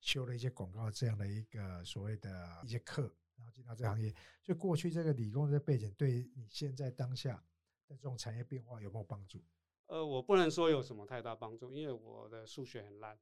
[0.00, 7.42] 修了一些广告这样的一个所谓的一些课，然后进到这行业，就过去这个理工的背景，对你现在当下
[7.86, 9.42] 的这种产业变化有没有帮助？
[9.86, 13.18] 呃，我不能说有什么太大帮助，因为我的数学很烂。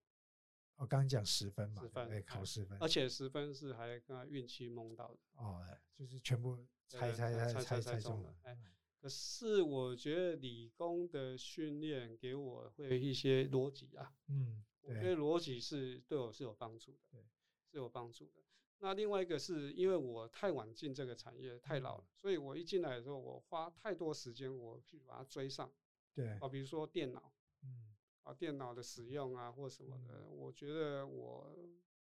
[0.81, 5.19] 我刚刚讲十分嘛，十分考十分，而且十分是还跟运气蒙到的。
[5.35, 5.63] 哦，
[5.95, 6.57] 就是全部
[6.89, 8.35] 猜猜猜猜猜中了。
[8.45, 8.59] 哎，
[8.99, 17.21] 可是我觉得理工的训练给我会一些逻辑啊，嗯，我觉得逻辑是对我是有帮助的，对，
[17.71, 18.43] 是有帮助的。
[18.79, 25.71] 那另外一个是因为我太晚进这个产业，太老了，所以我一进来的时候，我花太多时间我去把它追上，
[26.15, 26.31] 对。
[26.39, 27.40] 啊，比如说电脑，嗯，
[28.31, 31.53] 啊，电脑的使用啊或什么的，我觉得我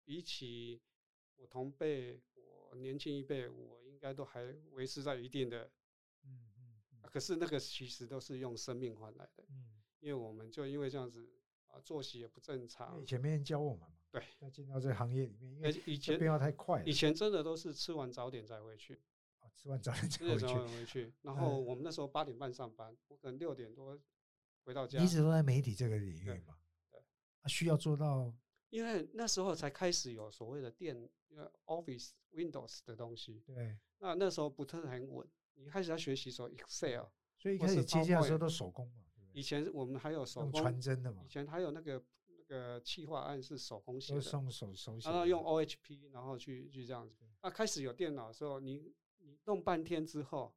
[0.06, 0.82] 比起
[1.36, 5.70] 我同辈，我年轻一辈，我应该都还维持在一定的，
[6.24, 6.40] 嗯
[6.92, 7.02] 嗯。
[7.12, 7.20] 可。
[7.20, 11.30] 是那个其实都是用生命换来的，嗯，因为我们就因为这样子
[11.68, 13.06] 啊，作息也不正常。
[13.06, 19.02] 前面教我们嘛，对，要进到这个行业里面，因为以前变化太快，以前真的都是吃完早点再回去，
[19.40, 21.14] 啊，吃完早点再回去。
[21.22, 21.36] 然。
[21.36, 24.00] 后我们那时候八点半上班，我可能六点多
[24.64, 25.02] 回到家。
[25.02, 26.58] 一直都在媒体这个领域嘛，
[26.92, 27.02] 对，
[27.48, 28.34] 需要做到，
[28.70, 31.10] 因为那时候才开始有所谓的电
[31.66, 35.28] ，Office Windows 的东西，对，那那时候不是很稳。
[35.56, 37.06] 你开始要学习时候，Excel，
[37.38, 39.04] 所以一开始接洽的时候都手工嘛。
[39.32, 41.24] 以前我们还有手工传真的嘛。
[41.26, 45.10] 以前还有那个那个企划案是手工写的，送手手写。
[45.10, 47.16] 然后用 OHP，然后去去这样子。
[47.42, 50.56] 那开始有电脑的时候，你你弄半天之后，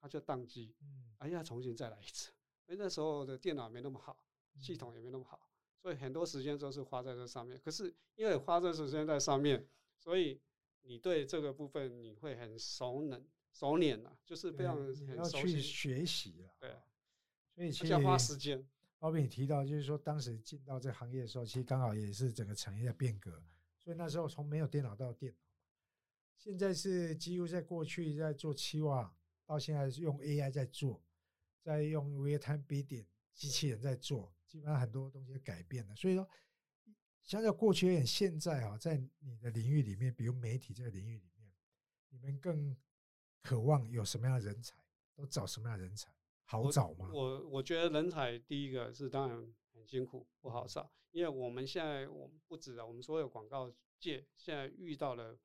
[0.00, 2.30] 它就宕机，嗯，哎呀，重新再来一次。
[2.70, 4.24] 因为那时候的电脑没那么好，
[4.60, 5.50] 系统也没那么好，
[5.82, 7.60] 所以很多时间都是花在这上面。
[7.64, 9.66] 可是因为花这时间在上面，
[9.98, 10.40] 所以
[10.82, 13.26] 你对这个部分你会很熟能。
[13.52, 14.78] 熟练了，就是非常
[15.16, 16.54] 要去学习了。
[16.60, 16.70] 对，
[17.52, 18.64] 所以其实要花时间。
[19.00, 23.42] 包比你提到，就是说当时进到这行业的时候，其实刚好也是整个产业的变革，
[23.76, 25.38] 所以那时候从没有电脑到电脑，
[26.36, 29.12] 现在是几乎在过去在做期望，
[29.44, 31.02] 到现在是用 AI 在做，
[31.62, 35.94] 在用 real time bidding 机器人在做，基本上很多东西改变了。
[35.94, 36.28] 所以说，
[37.22, 41.52] 相较过去有点，现在啊，在你的领域里面，比如媒体这个领域里面，
[42.08, 42.76] 你们更。
[43.42, 44.76] 渴望有什么样的人才，
[45.14, 47.08] 都找什么样的人才，好找吗？
[47.10, 55.38] 我我觉得人才第一个是当然很辛苦，不好找，因为我们现在我们不止啊，我们所有广告界现在遇到了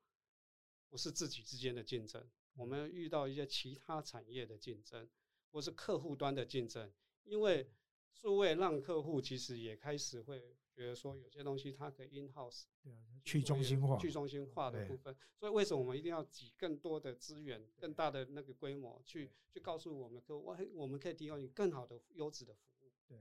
[0.89, 5.09] 不是自己之间的竞争，我们遇到一些其他产业的竞争，
[5.55, 6.91] 或是客户端的竞争，
[7.23, 7.71] 因为
[8.11, 10.57] 数位让客户其实也开始会。
[10.75, 15.15] 觉得说有些东西它可以 in house，对啊，去中心化，去中心化的部分。
[15.39, 22.91] 所以为什么我们一定要挤更多的资源、更大的那个规模去去告诉我们客户，我我们可以提供你更好的优质的服务。
[23.07, 23.17] 对。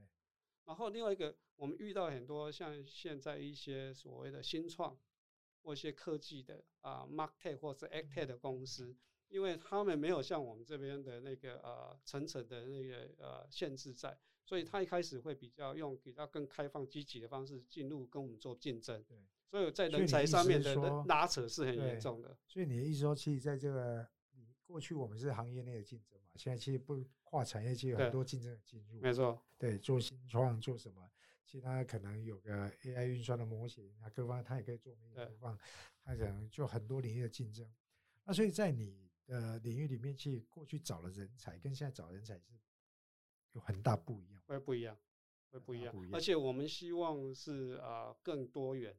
[0.65, 4.99] 然后另外一个，我们遇到很多像现在一些所谓的新创
[5.63, 8.97] 或一些科技的啊，market 或是 active 的公司，
[9.35, 14.17] 因为他们没有像我们这边的那个呃层层的那个呃限制在。
[14.47, 19.03] 所以他一开始会比较用比较更开放、积极的方式进入跟我们做竞争。
[19.03, 19.19] 对，
[19.51, 22.37] 所以在人才上面的拉扯是很严重的。
[22.47, 24.07] 所以你的意思说，其实在这个
[24.63, 29.01] 过去我们是行业内的竞争嘛，现在其实不跨产业，其实有很多竞争的进入。
[29.01, 29.43] 没错。
[29.59, 31.11] 对，做新创做什么？
[31.47, 35.59] 其他可能有个 AI 运算的模型啊，各方他也可以做模方，
[36.03, 37.67] 他可能就很多领域的竞争。
[38.25, 42.53] 那所以在你的领域里面，去过去找了人才，跟现在找人才是。
[43.53, 44.99] 有很大不一样，会不一样，
[45.53, 45.95] 会不一样。
[46.13, 48.99] 而且我们希望是啊更多元，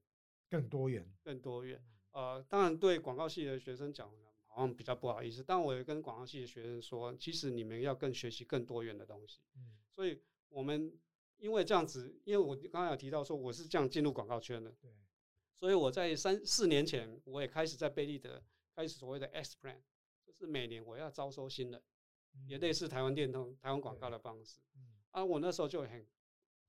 [0.50, 1.84] 更多元，更多元。
[2.12, 4.10] 呃，当然对广告系的学生讲
[4.46, 9.42] 好像比较不好意思，但我也跟广告系的学生说，其实你们要更学习更多元的东西。
[9.58, 10.98] 嗯，所以我们
[11.36, 14.90] 因为这样子，因为我刚刚有提到说我是这样进入广告圈的，对，
[15.54, 18.42] 所以我在三四年前我也开始在贝利德
[18.74, 19.95] 开始所谓的 S Plan，就
[20.38, 21.82] 是每年我要招收新人。
[22.48, 24.60] 也类似台湾电通、台湾广告的方式，
[25.12, 26.06] 啊，我那时候就很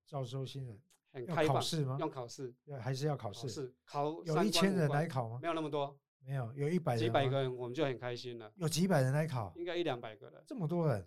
[0.06, 1.96] 招收新人，很开放，吗？
[1.98, 3.74] 用考试，要还是要考试？
[3.84, 5.40] 考有一千人来考吗？
[5.42, 8.52] 没有那么多，没有，有一百几百个人，我们就很开心了。
[8.54, 11.04] 有几百人来考，应该一两百个人，这么多人，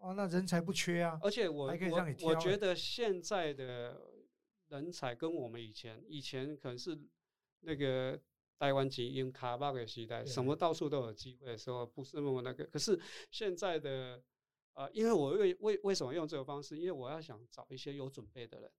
[0.00, 1.18] 哇，那人才不缺啊！
[1.22, 3.98] 而且我我我觉得现在的
[4.68, 7.00] 人才跟我们以前，以前可能是
[7.60, 8.20] 那个。
[8.58, 12.64] 台湾基因卡巴的时代，什么到处都有机会的时候，不是那么那个。
[12.64, 12.98] 可是
[13.30, 14.20] 现在的，
[14.74, 16.76] 呃，因为我为为为什么用这个方式？
[16.76, 18.70] 因为我要想找一些有准备的人，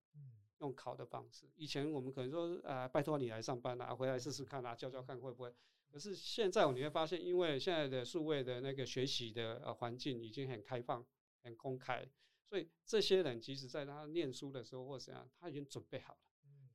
[0.59, 1.49] 用考的方式。
[1.55, 5.55] 以前我们可能说，呃，拜托你来上班啊，回来试试看啊，教教看会不会。
[5.89, 11.05] 可是现在你会发现，因为现在的数位的那个学习的呃环境已经很开放、
[11.41, 12.05] 很公开，
[12.49, 16.19] 所以这些人即使在他念书的时候或怎样，他已经准备好了，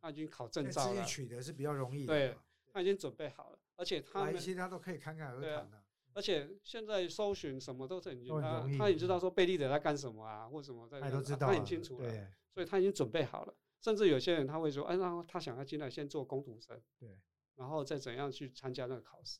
[0.01, 2.07] 他已经考证照了，取得是比较容易。
[2.07, 2.35] 对。
[2.75, 5.81] 他已经准备好了，而且他们其他都可以侃侃而谈的。
[6.13, 12.13] 而且现在搜寻什么都是很简单，他也知道说贝利德在干什么啊，或什么在，他都知道，他很清楚了。
[12.53, 13.55] 所以他已经准备好了。
[13.81, 17.17] 甚至有些人他会说，哎，那他想要进来先做工读生，对，
[17.55, 19.39] 然后再怎样去参加那个考试。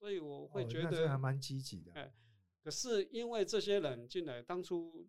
[0.00, 1.92] 所以我会觉得还蛮积极的。
[1.94, 2.12] 哎，
[2.60, 5.06] 可是因为这些人进来，当初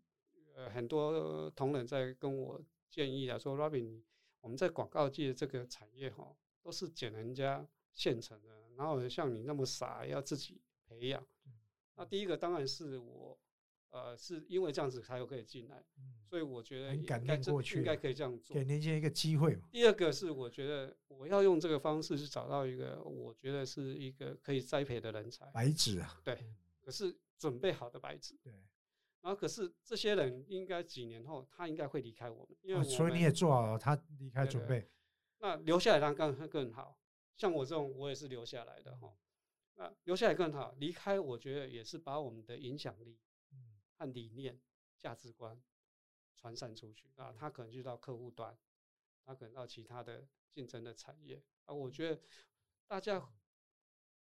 [0.53, 4.03] 呃很多同仁在跟我建议啊，说 Robin，
[4.41, 6.36] 我们在广告界这个产业哈，
[6.66, 7.63] 都是捡人家
[7.93, 11.24] 现成的，然后像你那么傻，要自己培养。
[11.95, 13.39] 那第一个当然是我。
[13.91, 15.82] 呃，是因为这样子才有可以进来，
[16.30, 17.18] 所以我觉得应该
[17.49, 19.70] 过去应该可以这样做，给年轻人一个机会嘛。
[19.72, 26.45] 第二个是我觉得我要用这个方式去找到一个我觉得是一个可以栽培的人才，白纸啊，对，
[26.82, 28.51] 可是准备好的白纸，对。
[29.22, 34.86] 然后可是这些人应该几年后他应该会离开我们，因为所以你也做好了他离开准备，
[35.39, 36.97] 那留下来当然更更好，
[37.36, 39.15] 像我这种我也是留下来的哈，
[39.75, 43.19] 那留下来更好，离开我觉得也是把我们的影响力。
[43.97, 44.59] 和理念、
[44.97, 45.63] 价值观
[46.36, 48.57] 传散出去啊，他可能就到客户端，
[49.23, 51.73] 他可能到其他的竞争的产业啊。
[51.73, 52.21] 我觉得
[52.88, 53.25] 大家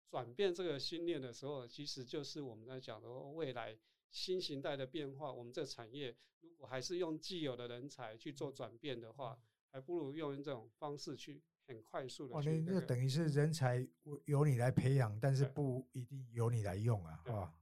[0.08, 3.76] 转变这个心念的时候，其实就是我们在讲的未来
[4.10, 5.32] 新形态的变化。
[5.32, 9.36] 我们这产业如果还是用既有的人才去做转变的话，
[9.74, 12.36] 还不如用这种方式去很快速的。
[12.36, 13.84] 哦，那那等于是人才
[14.24, 17.54] 由你来培养，但是不一定由你来用啊，啊。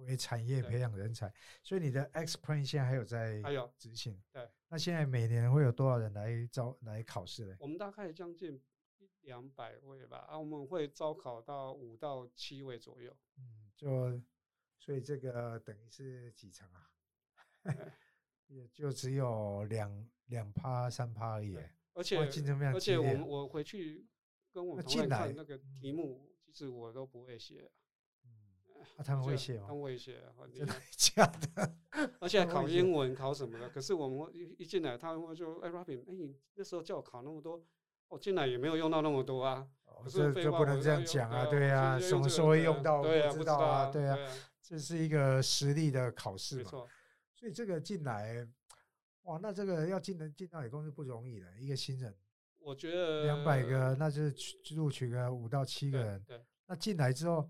[0.00, 4.22] 为产业培养人才，所以你的 X Plan 现在还有在还有执行。
[4.30, 7.56] 对，那现在每年会有多少人来招来考试呢？
[7.58, 8.62] 我们大概将近
[8.98, 13.10] 一两百位吧，啊，我们会招考到五到七位左右。
[13.38, 14.20] 嗯，就
[14.78, 16.90] 所以这个等于是几成啊？
[18.48, 19.90] 也就只有两
[20.26, 21.56] 两趴三趴而已。
[21.94, 24.06] 而且竞争非常而且我我回去
[24.52, 27.70] 跟我们同事看那个题目，其实我都不会写。
[28.96, 29.64] 啊，他们会写吗？
[29.68, 30.22] 他们会写，
[30.54, 31.74] 真的假的？
[32.20, 33.68] 而且考英文，考什么的？
[33.70, 37.64] 可是我们一一进来，他们就哎，Robin，哎，你那时候叫我考那么多，
[38.08, 39.66] 我进来也没有用到那么多啊。
[40.08, 43.02] 这这不能这样讲啊，对啊，什么时候会用到？
[43.02, 43.08] 不
[43.38, 44.18] 知道啊，对啊，
[44.62, 46.70] 这是一个实力的考试嘛。
[47.34, 48.46] 所以这个进来，
[49.26, 52.12] 哇，那这个要进能进到你公司不容易的，一个新人。
[52.58, 56.24] 我觉得两百个，那就是录取个五到七个人。
[56.26, 57.48] 对，那进来之后。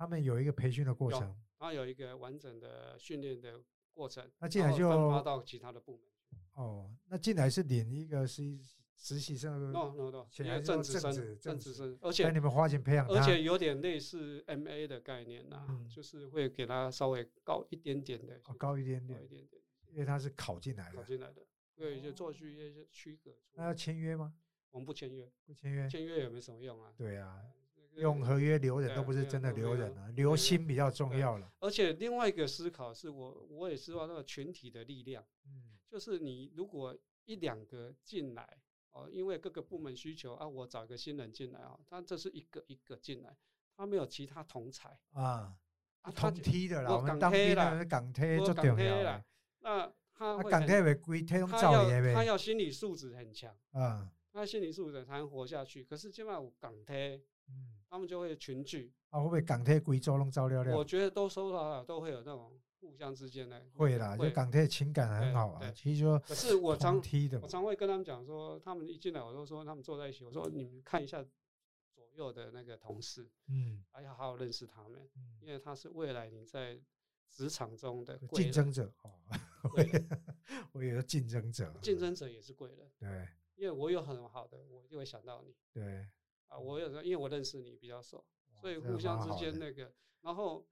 [0.00, 1.20] 他们有一个培训的过程，
[1.58, 3.60] 然后有一个完整的训练的
[3.92, 4.26] 过程。
[4.38, 6.08] 那进来就分发到其他的部门。
[6.54, 8.58] 哦，那进来是领一个实
[8.96, 19.59] 实习生？no no no，现在正职生，正职生，而且你们花钱培养他，而且有点类似 MA 的概念呐，就是会给他稍微高一点点的，高一点点，一点点，
[19.92, 23.34] 因为他是考进来的，考进来的，对，就做出一些区隔。
[23.52, 24.34] 那要签约吗？
[24.70, 26.92] 我们不签约，不签约，签约也没什么用啊。
[26.96, 27.42] 对啊。
[27.96, 31.52] 用合约留人都不是真的留人啊，留心比较重要了。
[31.58, 38.58] 而且另外一个思考是我我也知道那个群体的力量，嗯，就是你如果一两个进来
[38.92, 43.36] 哦，因为各个部门需求啊，我找一个新人进来啊，他这是一个一个进来，
[43.76, 45.52] 他没有其他同才啊，
[46.14, 49.24] 同梯的啦，我们当兵的港梯就重要了。
[49.60, 55.84] 那他港梯为归梯用造业呗，他要心理素质很强啊，他心理素质才能活下去。
[55.84, 57.76] 可是今晚有港台，嗯。
[57.90, 60.76] 他们就会群聚啊，会不会港铁贵州弄照料料？
[60.76, 63.60] 我觉得都收到了，都会有那种互相之间的。
[63.74, 65.72] 会啦，就港铁情感很好啊。
[65.72, 67.02] 其实说，可是我常
[67.42, 71.20] 我常会跟他们讲说，他们一进来我都说他们坐在一起，我说你们看一下
[71.92, 76.80] 左右的那个同事，嗯，还要好好认识他们，因为他是未来你在
[77.28, 79.10] 职场中的竞争者哦。
[80.72, 82.90] 我也 是竞争者，竞争者也是贵人。
[82.98, 85.54] 对，因为我有很好的，我就会想到你。
[85.72, 86.08] 对。
[86.46, 88.24] 啊，我有时候因为我认识你比较熟，
[88.60, 89.92] 所以互相之间那个，
[90.22, 90.66] 然后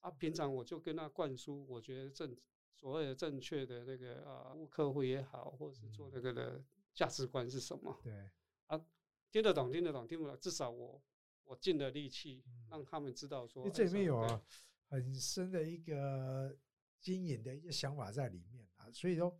[0.00, 2.36] 啊，平常我就跟他灌输，我觉得正
[2.74, 6.60] 所谓的正确的那个啊，客户也好，或者是做那个的
[6.92, 8.00] 价值观是什么？
[8.02, 8.28] 对
[8.66, 8.84] 啊，
[9.30, 11.00] 听得懂，听得懂，听不懂，至少我
[11.44, 14.42] 我尽了力气让他们知道说，这里面有
[14.88, 16.58] 很深的一个
[17.00, 19.36] 经营的一些想法在里面啊，所以说。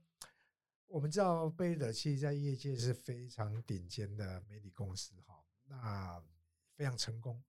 [0.92, 6.20] 我们知道贝德其实在业界是非常顶尖的媒体公司，哈，那
[6.74, 7.40] 非常成功。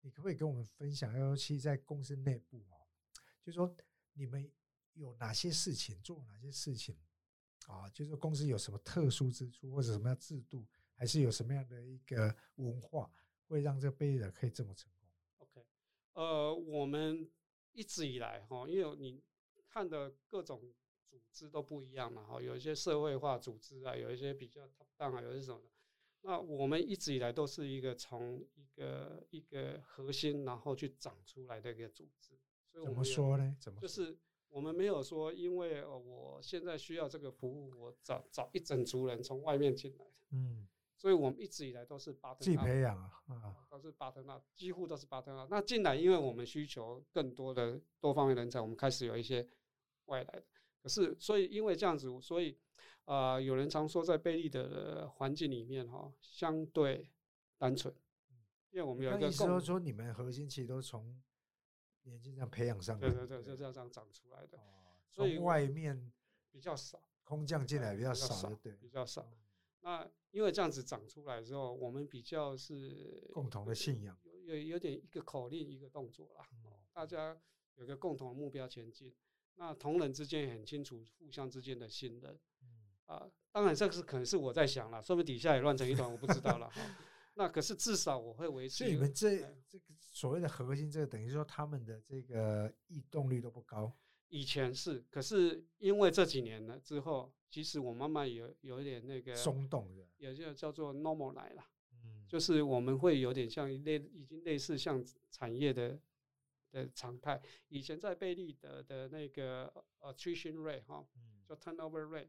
[0.00, 2.82] 你可不可以跟我们分享，尤其在公司内部哦，
[3.40, 3.72] 就说
[4.14, 4.50] 你们
[4.94, 6.98] 有哪些事情做，哪些事情
[7.68, 7.88] 啊？
[7.90, 13.08] 就是公司有什么特殊之处，或者什么样制度，还是有什么样的一个文化，
[13.46, 15.08] 会让这个贝德可以这么成功
[15.38, 15.64] ？OK，
[16.14, 17.30] 呃，我们
[17.70, 19.22] 一直以来哈，因为你
[19.72, 20.60] 看的各种。
[21.10, 25.68] 组织都不一样嘛，哈，有一些社会化组织啊，有一些比较 top down 啊，有些什么的。
[26.20, 32.38] 那我们一直以来都是一个从一个一个核心，然后去长出来的一个组织。
[32.70, 33.56] 所以怎么说呢？
[33.58, 34.16] 怎么就是
[34.50, 40.06] 我们没有说，因为我现在需要这个服务，我找找一整族人从外面进来。
[40.30, 45.44] 嗯，所以我们一直以来都是巴自己培养啊，都是巴特纳，几乎都是巴特纳。
[45.50, 49.44] 那进来，因为我们需求更多的多方面人才，我们开始有一些
[50.10, 50.44] 外来的。
[50.82, 52.58] 可是，所以因为这样子，所以
[53.04, 57.06] 啊，有人常说在贝利的环境里面哈，相对
[57.58, 57.94] 单纯，
[58.70, 61.20] 因为我们有一个共说，你们核心其实都从
[62.04, 64.58] 年轻这样培养上对对对，就这样这样长出来的。
[65.10, 66.10] 所以外面
[66.50, 69.30] 比较少，空降进来比较少，对，比较少。
[69.82, 76.48] 那因为这样子长出来之后，我们比较是共同的信仰，有有有点一个口令一个动作啦，
[76.94, 77.38] 大家
[77.74, 79.14] 有个共同的目标前进。
[79.56, 82.38] 那同仁之间也很清楚互相之间的信任，
[83.04, 86.96] 啊，当然这个是可能是我在想了，说不定底下也乱成一团，我不知道了哈。
[87.34, 88.78] 那可是至少我会维持。
[88.78, 89.38] 所以你们这
[89.68, 93.92] 这个所谓的核心，这个等于说他们的这个异动率都不高。
[94.28, 106.00] 以前是，可是因为这几年了之后，其实我慢慢有有一点那个松动的，也就叫做 normal 来了，嗯，就是我们会有点像类已经类似像产业的。
[106.70, 111.06] 的常态，以前在贝利德的那个 attrition rate 哈，
[111.46, 112.28] 叫 turnover rate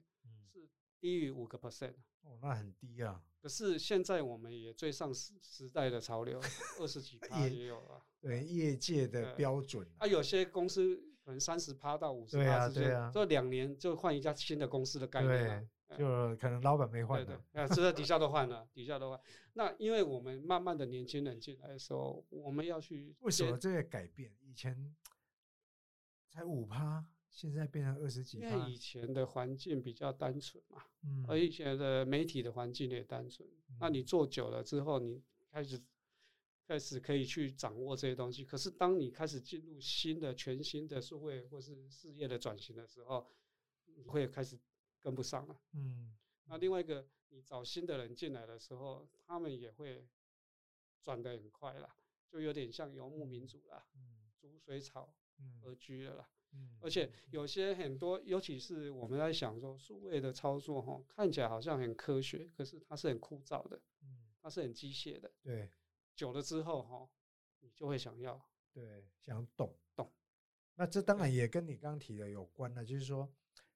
[0.51, 0.67] 是
[0.99, 3.23] 低于五个 percent，哦，那很低啊。
[3.41, 6.39] 可是现在我们也追上时时代的潮流，
[6.79, 8.01] 二十几 趴也有啊。
[8.19, 9.87] 对，业界的标准。
[9.97, 15.69] 啊，有些公司可能三十趴到五十趴之间，这两年就换一家新的公司的概念。
[15.97, 19.19] 就可能老板没换的，啊，这在底下都换了， 底下都换。
[19.53, 24.31] 那因为我们慢慢的年轻人进来的时候，我们要去为什么这个改变？
[24.41, 24.95] 以前
[26.29, 28.39] 才五趴，现在变成二十几。
[28.39, 33.47] 因为以前的环境比较单纯嘛，嗯，而以前的媒体的环境也单纯。
[33.79, 35.21] 那你做久了之后，你
[35.51, 35.77] 开始
[36.65, 38.45] 开始可以去掌握这些东西。
[38.45, 43.27] 可是当你开始进入新的、全新的社会或是事业的转型的时候，
[43.97, 44.57] 你会开始。
[45.01, 50.07] 跟不上了，嗯，那另外一个，你找新的人进来的时候，他们也会
[51.01, 51.89] 转的很快了，
[52.29, 55.11] 就有点像游牧民族啦，嗯，逐水草
[55.63, 65.71] 而居了啦，嗯，而且有些很多，尤其是我们在想说数位的操作哈，看起来好像很科学，可是它是很枯燥的，嗯，它是很机械的，对，
[66.15, 67.09] 久了之后哈，
[67.61, 68.39] 你就会想要，
[68.71, 70.13] 对，想懂懂，
[70.75, 73.27] 那这当然也跟你刚刚提的有关了，就是说。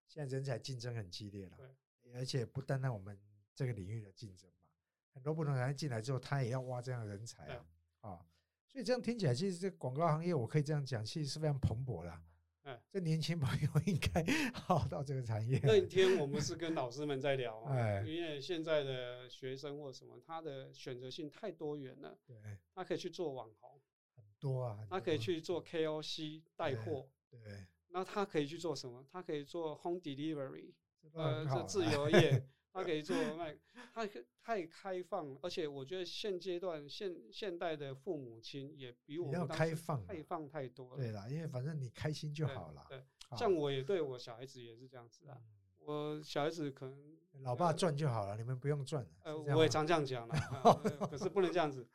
[0.07, 1.57] 现在人才竞争很激烈了，
[2.01, 3.19] 对，而且不单单我们
[3.53, 4.69] 这个领域的竞争嘛，
[5.13, 7.65] 很多不同人进来之后，他也要挖这样的人才啊，
[8.01, 8.25] 啊，
[8.67, 12.21] 所以这样听起来，其实这广告行业，我可以这样讲，其实是非常蓬勃的。
[12.63, 15.59] 嗯，这年轻朋友应该 好到这个产业。
[15.63, 22.35] 那天我们是跟老师们在聊，哎，因为现在的学生或什么，他的选择性太多元了，对，
[22.73, 23.79] 他可以去做网红，
[24.15, 27.67] 很多啊，他可以去做 KOC 带货，对。
[27.95, 29.01] 那他可以去做什么？
[29.09, 30.73] 他可以做 home delivery，
[31.13, 33.57] 呃，这自由业，他可以做卖，
[33.93, 34.05] 他
[34.41, 40.97] 太开放了，而且我觉得现阶段现现代的父母亲也比我们开放，开放太多了。
[40.97, 42.85] 对啦，因为反正你开心就好了。
[42.89, 43.01] 对，
[43.37, 45.39] 像我也对我小孩子也是这样子啊。
[45.85, 49.05] 我小孩子可能老爸赚就好了，你们不用赚。
[49.23, 50.35] 呃，我也常这样讲了，
[51.09, 51.87] 可是不能这样子。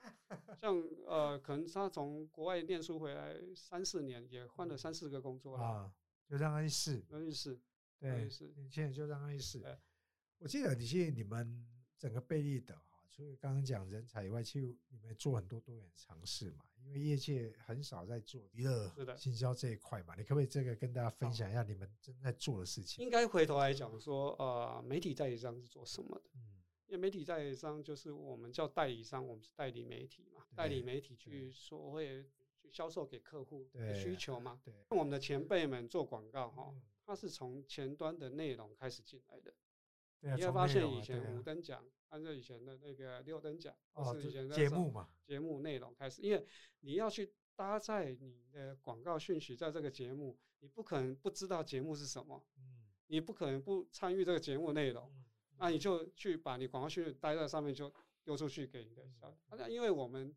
[0.60, 0.76] 像
[1.06, 5.90] 呃，可能他从国外念书回来三四年，也换了三四个工作了，
[6.28, 7.58] 就让他去试，让他去试，
[7.98, 8.28] 对，
[8.70, 9.64] 现在就让他去试。
[10.38, 11.66] 我记得你现在你们
[11.98, 12.89] 整个贝利的哈，
[13.20, 23.04] 除了刚刚讲人才以外，其实你们做很多多元尝试嘛，因为业界很少在做娱乐行销这一块嘛，你可不可以这个跟大家分享一下你们正在做的事情？
[23.04, 26.30] 应该回头来讲说，呃，媒体代理商是做什么的？
[26.32, 26.62] 嗯。
[26.86, 32.24] 因为媒体代理商就是我们叫代理商，我们是代理媒体嘛，代理媒体去说会
[32.56, 34.58] 去销售给客户的需求嘛。
[34.64, 39.52] 对，我们的前辈们做广告哈，他是从前端的内容开始进来的。
[40.20, 43.74] 你会发现以前五等奖，按照以前的那个六等奖，
[44.12, 46.46] 是以前的节目嘛，节目内容开始，因为
[46.80, 55.12] 你要去搭载你的广告讯息在这个节目，你不可能不知道节目是什么，嗯，你不可能不参与这个节目内容。
[55.62, 57.92] 那你就去把你广告讯待在上面，就
[58.24, 59.36] 丢出去给你的小。
[59.50, 60.34] 那因为我们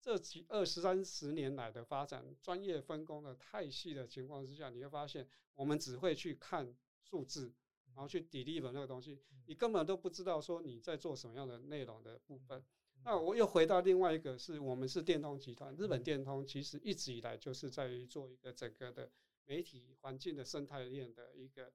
[0.00, 6.72] 这几二十三十年来的发展，专业分工的太细的情况之下，你会发现我们只会去看
[7.02, 7.52] 数字，
[7.94, 12.64] 然后去 deliver 那个东西，你根本都不知道说你在做什么样的内容的部分。
[13.04, 19.10] 那我又回到另外一个，是我们是电通集团，日本电通其实一直以来就是在于做一个整个的
[19.46, 21.72] 媒体环境的生态链的一个。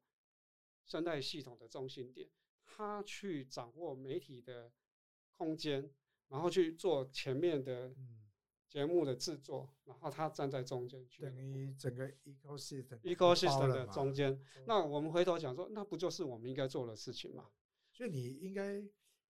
[0.87, 2.29] 生态系统的中心点，
[2.63, 4.71] 他去掌握媒体的
[5.35, 5.89] 空间，
[6.27, 7.91] 然后去做前面的
[8.75, 14.37] 节目的制作，然后他站在中间去，等于整个 ecosystem，ecosystem 的中间。
[14.67, 17.49] 那我们回头讲说，那不就是我们应该做的事情吗？
[17.93, 18.81] 所以你应该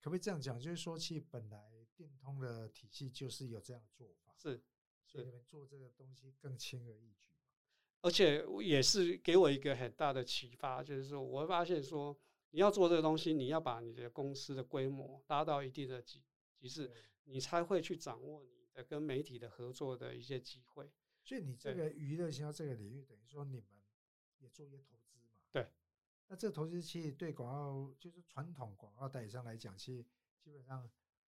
[0.02, 0.56] 可可不可以这样讲？
[0.56, 1.60] 就是说，其实本来
[1.96, 4.62] 电通的体系就是有这样的做法，是，
[5.04, 7.32] 所以你们做这个东西更轻而易举。
[8.02, 12.16] 而且也是给我一个很大的启发，就是说，我会发现说，
[12.50, 16.22] 你要做这个东西，你要把你的公司的规模拉到一定的级
[16.56, 16.92] 级次，
[17.24, 20.92] 你才会去掌握你的跟媒体的合作的一些机会。
[21.24, 23.68] 所以你这个娱乐销这个领域，等于说你们
[24.38, 25.32] 也做一些投资嘛？
[25.50, 25.66] 对。
[26.28, 30.04] 那这个投资其实对广告，就是传统广告代理商来讲，其实
[30.38, 30.88] 基本上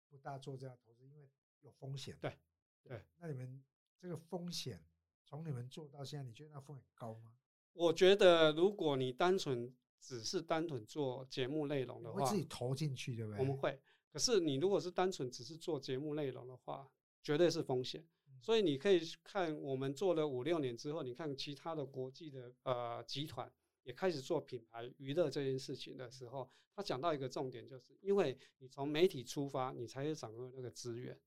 [0.09, 1.31] 不大做这样投资，因为
[1.61, 2.19] 有风险。
[2.21, 2.37] 对。
[2.83, 3.05] 对。
[3.19, 3.65] 那你们
[3.99, 4.85] 这个风险？
[5.25, 7.37] 从你们做到现在，你觉得那风险高吗？
[7.75, 13.41] 我觉得，如果你单纯只是单纯做节目内容的话，会自己投进去，对不对？
[13.41, 13.79] 我们会。
[14.11, 16.91] 可是你如果是单纯只是做节目内容的话，
[17.29, 18.03] 绝对是风险。
[18.41, 23.53] 所以你可以看我们做了五六年之后，你看其他的国际的呃集团
[23.83, 31.21] 也开始做品牌娱乐这件事情的时候，他讲到一个重点，就是因为你从媒体出发，你才掌握那个资源，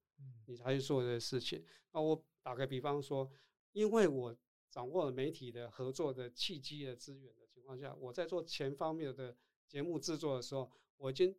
[0.48, 1.64] 你才去做这些事情。
[1.92, 3.32] 那我打个比方说。
[3.74, 4.38] 因为我
[4.70, 9.34] 掌握了媒体的合作的契机的资源的情况下，我在做前方面的
[9.66, 11.34] 节目制作的时候，我已经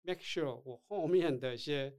[0.00, 1.94] make sure 我后面的一些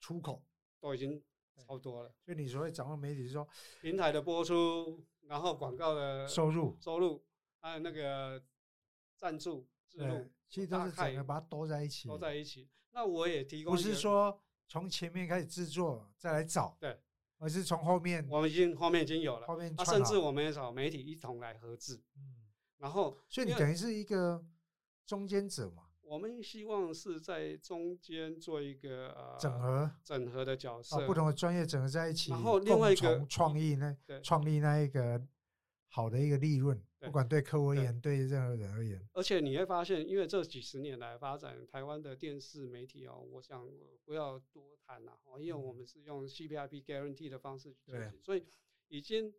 [0.00, 0.42] 出口
[0.80, 1.22] 都已经
[1.56, 2.14] 差不多了。
[2.24, 3.48] 所以你所谓掌握媒体，是说
[3.80, 7.24] 平台的播出，然后广告的收入、收入，
[7.60, 8.42] 还有那个
[9.16, 12.68] 赞助、制度，其实都是整个把它都在一起，都在一起。
[12.92, 16.98] 那我也提供，不是说从前面开始制作再来找，对。
[17.38, 22.34] 而是从后面，我们已经后面已经有了，后面啊，甚至我们也找媒体一同来合制，嗯，
[22.78, 24.42] 然后，所以你等于是一个
[25.04, 25.85] 中间者嘛。
[26.06, 35.20] 我们希望是在中间做一个呃整合、整合的角色，不同的专业整合在一起，然后另外一个创意呢创立那一个
[35.88, 36.80] 好的一个利润。
[36.98, 43.64] 不管对客户而言，对任何人而言，而且你会发现，因为这几十年来发展台湾的电视媒体哦，我想
[44.04, 48.44] 不要多谈了哦，因为我们是用 CPIP guarantee 的方式去进行，所以
[48.88, 49.32] 已经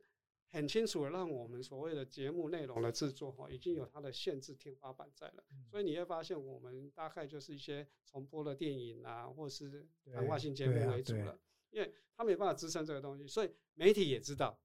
[0.50, 5.44] 很清楚的让我们所谓的节目内容的制作哈，已经有它的限制天花板在了。
[5.70, 11.38] 所以你会发现，我们大概就是一些重播的电影啊，或是谈话性节目为主了，
[11.70, 14.60] 因为它没办法支撑这个东西，所以媒体也知道。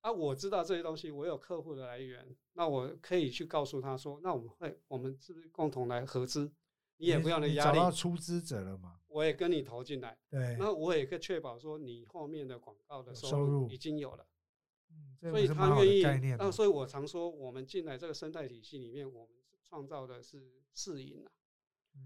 [0.00, 6.52] 啊，我知道这些东西，我有客户的来源，那我可以去告诉他说，那我们会，我们是不是共同来合资？
[6.98, 7.78] 你也不要那压力。
[7.78, 9.00] 找到出资者了吗？
[9.08, 14.26] 我也跟你投进来，对，那我也可以确保说，你后面的广告的收入已经有了。
[15.20, 16.34] 嗯，所以他愿意。
[16.38, 21.30] 那所以我常说，我们进来这个生态体系里面，我们创造的是四赢啊，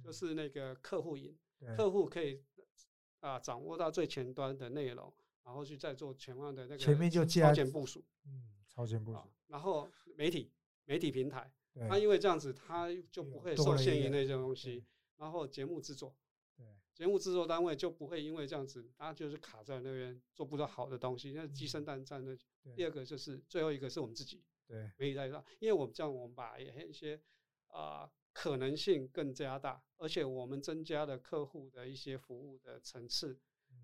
[0.03, 1.36] 就是那个客户赢，
[1.76, 2.43] 客户可以
[3.20, 5.12] 啊掌握到最前端的内容。
[5.45, 9.22] 然后去再做全网的那个前面就超前部署，嗯，超前部署。
[9.47, 10.53] 然后媒体
[10.84, 11.51] 媒体平台，
[11.89, 14.84] 它因为这样子，它就不会受限于那些东西。
[15.16, 16.28] 然后节目制作，对，
[16.99, 21.30] 节目制作单位就不会因为这样子，他就是卡在那边做不到好的东西。
[21.30, 22.36] 那鸡生蛋，战的
[22.74, 27.20] 第二个就是最后一个是我们自己，对，媒体在上，因为我们这样，我们把一些
[27.68, 33.38] 啊可能性更加大，而且我们增加了客户的一些服务的层次。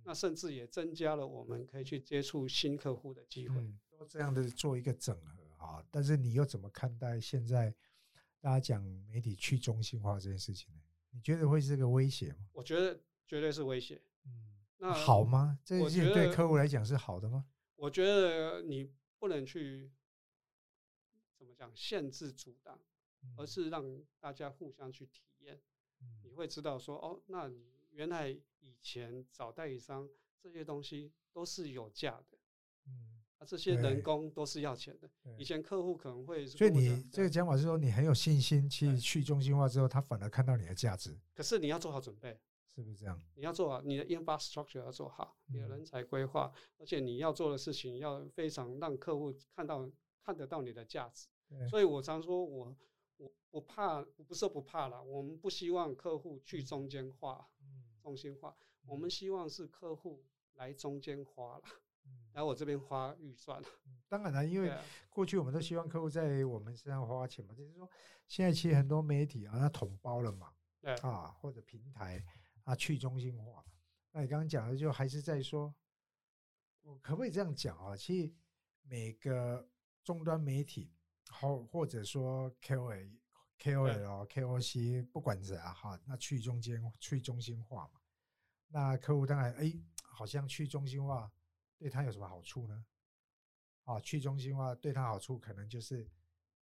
[0.07, 3.57] 那甚至也增加了我们可以去接触新客户的机会。
[3.97, 7.73] 说这样的做一个整合啊，但是你又怎么看待现在
[8.41, 10.83] 大家讲媒体去中心化这件事情呢？
[11.15, 12.49] 你觉得会是个威胁吗？
[12.53, 14.03] 我觉得绝对是威胁。
[14.27, 15.59] 嗯，那好吗？
[15.65, 17.47] 这件事情对客户来讲是好的吗？
[17.77, 19.91] 我觉得你不能去
[21.39, 22.79] 怎么讲限制阻挡，
[23.37, 25.61] 而是让大家互相去体验。
[26.23, 27.73] 你会知道说哦，那你。
[27.95, 30.11] 原来以前找代理商
[30.41, 32.37] 这些东西都是有价的，
[32.89, 33.14] 嗯，
[33.45, 35.11] 啊，这些人工都是要钱的。
[35.37, 41.17] 以前客户可能会，所以你这个讲法是说你很有信心，去去中心化之后，他反而看到你的价值。
[41.35, 42.41] 可是你要做好准备，
[42.75, 43.21] 是不是这样？
[43.35, 49.89] 你要做好你的 infrastructure 要做好，你的人才规划，而且你要做的事情要非常让客户看到
[50.23, 51.29] 看得到你的价值。
[51.69, 52.77] 所以我常说，我
[53.19, 57.49] 我我怕，不是不怕了，我们不希望客户去中间化。
[58.03, 58.55] 中心化，
[58.87, 60.23] 我们希望是客户
[60.57, 61.63] 来中间化了，
[62.35, 63.69] 来我这边花预算了。
[64.09, 64.73] 当然了，因为
[65.09, 67.89] 过去我们都希望客户在我们身上花钱嘛，就是说
[68.29, 70.53] 现在其实很多媒体啊，它统包了嘛，
[71.03, 72.25] 啊或者平台
[72.65, 73.65] 啊去中心化。
[74.13, 75.75] 那你刚刚讲的就还是在说，
[76.83, 77.97] 我可不可以这样讲啊？
[77.97, 78.33] 其实
[78.83, 79.69] 每个
[80.03, 80.93] 终端媒体，
[81.31, 83.19] 或或者说 KOL。
[83.57, 88.01] KOL、KOC 不管怎样哈，那去中间、去中心化嘛，
[88.67, 89.73] 那客户当然哎，
[90.03, 91.33] 好像去中心化
[91.85, 92.83] 对他有什么好处呢？
[93.83, 96.11] 啊，去中心化对他好处可能就是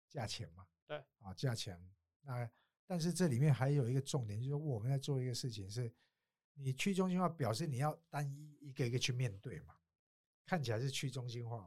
[0.09, 1.81] 价钱嘛，对，啊，价钱。
[2.23, 2.51] 那
[2.89, 5.95] 但是这里面还有一个重点，就是我们在做一个事情，是
[6.55, 9.77] 你去中心化，表示你要单一一个一个去面对嘛，
[10.45, 11.65] 看起来是去中心化，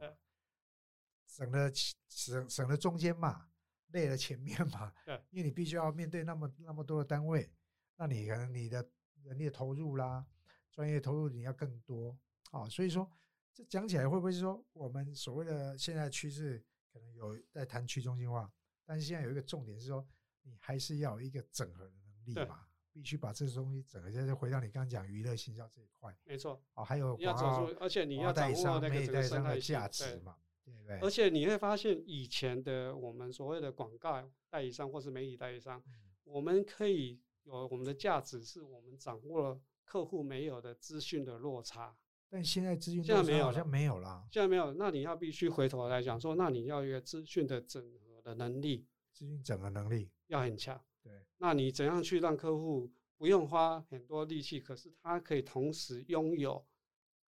[1.26, 1.72] 省了
[2.10, 3.48] 省省了中间嘛，
[3.86, 4.92] 累了前面嘛，
[5.32, 7.50] 因为你必须要面对那么那么多的单位，
[7.96, 8.86] 那你可能你的
[9.22, 10.26] 人力投入啦，
[10.70, 12.18] 专业投入你要更多。
[12.52, 13.10] 啊，所以说
[13.56, 18.52] 这讲起来会不会是说我们所谓的现在趋势可能有在谈去中心化，
[18.84, 20.06] 但是现在有一个重点是说。
[20.48, 24.08] 你还是要有一个整合的能力嘛，必须把这些东西整合。
[24.08, 26.62] 就是回到你刚刚讲娱乐行销这一块，没错。
[26.74, 31.00] 哦，还有要走出，而且你要掌握那个整个生态价值嘛，对不对？
[31.00, 35.82] 而且你会发现，以前的我们所谓的广告代理商或是媒体代理商，
[36.22, 41.96] 我们可以有我们的价值，是我们掌握了客户没有的资讯的落差。
[42.28, 44.26] 但现在资讯现在没有，好像没有了。
[44.32, 50.82] 现在没有，那你要必须回头来讲说，那你要一个资讯的整合的能力，资讯整合能力要很强。
[51.02, 56.66] 对，那你怎样去让客户不用花很多力气，可是他可以同时拥有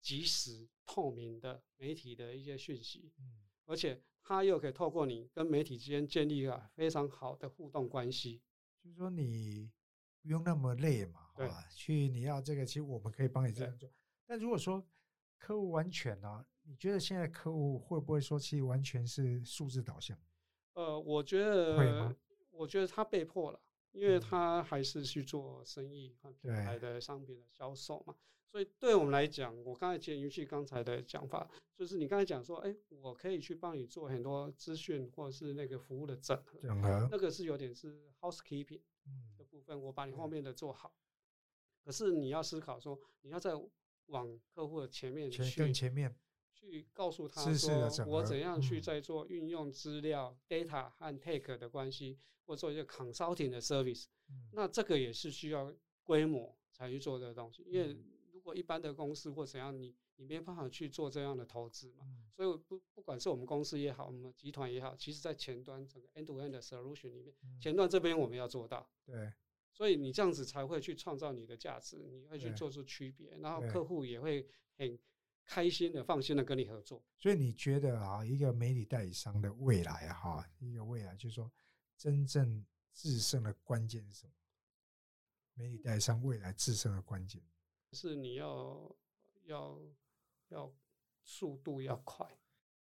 [0.00, 8.40] 及时透明的媒体的一些讯息，嗯，而且他又可以透过你跟媒体之间建立了非常好的互动关系，
[8.82, 9.70] 就是说你
[10.22, 13.92] 不用那么累嘛，对吧，去你要这个，其实我们可以帮你这样做。
[14.26, 14.84] 但如果说
[15.38, 20.18] 客户完全呢，你觉得现在客户会不会说其实完全是数字导向？
[20.74, 22.16] 呃，我觉得会，
[22.50, 23.60] 我觉得他被迫了。
[23.92, 28.14] 因为他还是去做生意和品牌的商品的销售嘛，
[28.52, 38.82] 所以对我们来讲，我刚才接延续刚才的讲法，就是你刚才讲说，哎，我可以去帮你做很多资讯或者是那个服务的整合，整合那个是有点是 housekeeping
[39.38, 40.92] 的部分，我把你后面的做好。
[41.82, 43.52] 可是你要思考说，你要在
[44.06, 46.14] 往客户的前面去更前面
[46.52, 52.18] 去告诉他说，我怎样去在做运用资料 data 和 take 的关系。
[52.48, 54.04] 或做一个 consulting 的 service，
[54.52, 57.64] 那这个也是需要规模才去做这个东西。
[57.66, 57.96] 因为
[58.30, 62.06] 如果一般的公司或怎样，你你没办法去做这样的投资嘛。
[62.36, 68.88] 所以不不管是我们公司也好，我们集团也好，其实在前端整个 end to end 的 solution 里面，前端这边我们要做到。
[69.04, 69.32] 对。
[69.76, 74.48] 所以你这样子才会去创造你的价值，你会去做出区别，然后客户也会
[74.78, 74.98] 很
[75.44, 77.04] 开心的、放心的跟你合作。
[77.18, 81.52] 所以你觉得啊，一个媒体代理商的未来哈，一个未来就是说。
[81.98, 82.62] 真正
[82.92, 84.32] 制胜的关键是什么？
[85.54, 87.42] 媒体代理商未来制胜的关键
[87.92, 88.94] 是你要
[89.44, 89.80] 要
[90.48, 90.70] 要
[91.24, 92.38] 速度要快，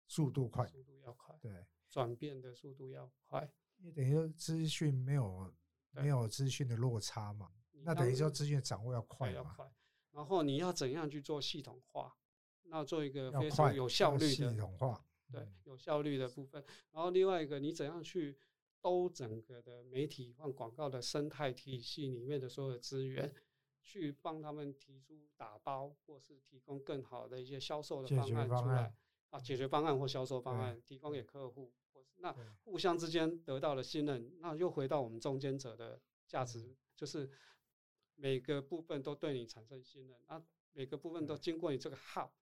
[0.07, 3.53] 速度快，速度要快，对，转变的速度要快。
[3.79, 5.53] 因为等于说资讯没有
[5.91, 7.51] 没有资讯的落差嘛，
[7.83, 9.57] 那等于说资讯掌握要快嘛。
[10.13, 12.15] 然后你要怎样去做系统化？
[12.63, 16.65] 那做一个非常有效率的系统化，对，有效率的部分。
[16.93, 18.39] 然后另外一个，你怎样去？
[18.83, 23.31] 兜整个的媒体或广告的生态体系里面的所有资源，
[23.83, 28.91] 去帮他们提出打包，或是提供更好的一些销售的方案出来
[29.29, 31.75] 啊，解决方案或销售方案提供给客户，
[32.17, 32.35] 那
[32.65, 37.31] 互相之间得到了信任，那又回到我们中间者的价值，就是
[38.15, 42.33] 每个部分都对你产生信任，那每个部分都经过你这个号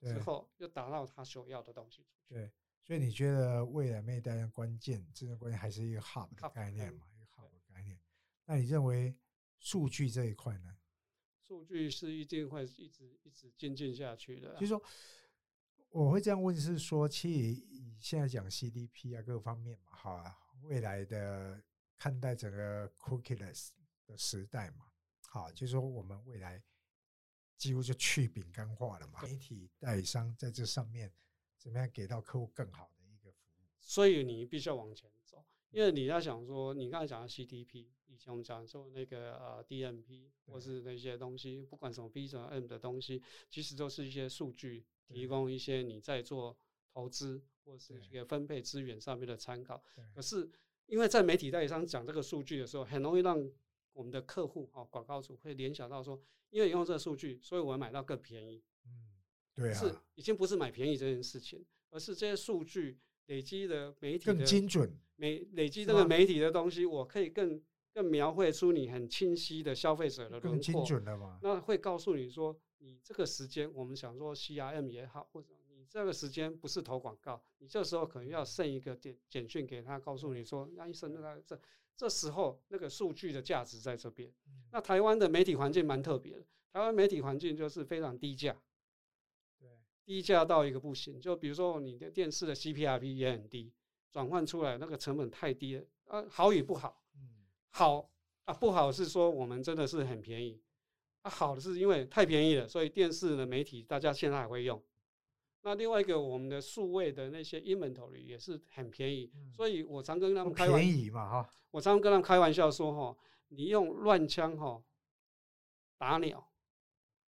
[0.00, 2.06] 之后，又达到他所要的东西。
[2.28, 2.50] 对。
[2.84, 7.06] 所以你觉得未来没带来关键，真正关键还是一个 hub 的概念嘛？
[7.14, 7.96] 一个 hub 的概念。
[8.44, 9.14] 那你认为
[9.60, 10.76] 数据这一块呢？
[11.46, 14.54] 数据是一定会一直一直精进下去的。
[14.54, 14.82] 就是说，
[15.92, 17.62] 我会这样问，是说，其实
[18.00, 21.62] 现在讲 CDP 啊，各方面嘛，哈，未来的
[21.98, 23.68] 看待整个 cookieless
[24.06, 24.86] 的时代嘛，
[25.28, 26.62] 好，就是说我们未来
[27.58, 31.12] 几乎就去饼干化了嘛，媒体代理商在这上面。
[31.58, 33.62] 怎么样给到客户更好的一个服务？
[33.78, 46.56] 所以你必须要往前走，因为你要想说，你刚才讲的 CDP，以前我们讲说那个呃 DMP 或是那些东西，不管什么 B 什么 M 的东西，其实都是一些数据，提供一些你在做
[46.92, 49.82] 投资或是这个分配资源上面的参考。
[50.14, 50.50] 可是
[50.86, 53.50] 因为在媒体代理商讲这个数据的时候，很容易让
[53.92, 58.62] 我们的客户啊广告主会联想到说，因为用这个数据，所以我买到更便宜。
[58.84, 59.08] 嗯
[59.54, 71.38] 对啊，是已经不是买便宜这件事情，而是这些数据累积的媒体更精准，媒累积这个媒体的东西，我可以更更描绘出你很清晰的消费者的轮廓，精准的嘛。
[71.42, 81.58] 那会告诉你说，你这个时间，我们想说 CRM 也好，或者你这个时间不是投广告，你这时候可能要剩一个简简讯给他，告诉你说，那医生，那这
[81.96, 84.32] 这时候那个数据的价值在这边。
[84.72, 88.60] 那台湾的媒体环境蛮特别的，台湾媒体环境就是非常低价。
[90.04, 93.72] 低价到一个不行，就比如说你的电视的 CPRP 也很低，
[94.10, 95.84] 转换出来那个成本太低了。
[96.06, 97.00] 呃，好与不好，
[97.70, 98.10] 好
[98.44, 100.60] 啊，不好是说我们真的是很便宜。
[101.22, 104.82] 啊，好的是因为太便宜了，所以电视的媒体大家现在还会用。
[105.64, 113.16] 那另外一个，我们的数位的那些 inventory 也是很便宜，所以我常跟他们开玩便宜嘛哈，我常跟他们开玩笑说哈，
[113.50, 114.82] 你用乱枪哈
[115.96, 116.50] 打鸟，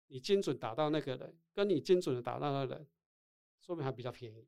[0.08, 2.86] 你精准打到那个人，跟你精准的打到那个人，
[3.62, 4.46] 说明还比较便宜。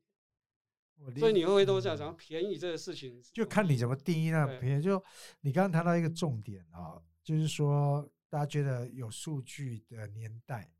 [1.18, 2.14] 所以你会不会都这样讲？
[2.14, 4.82] 便宜这个事情，就看你怎么定义那便宜。
[4.82, 5.02] 就
[5.40, 8.06] 你刚刚谈到一个重点啊，就是说。
[8.30, 10.70] 大家觉得有数据的年代，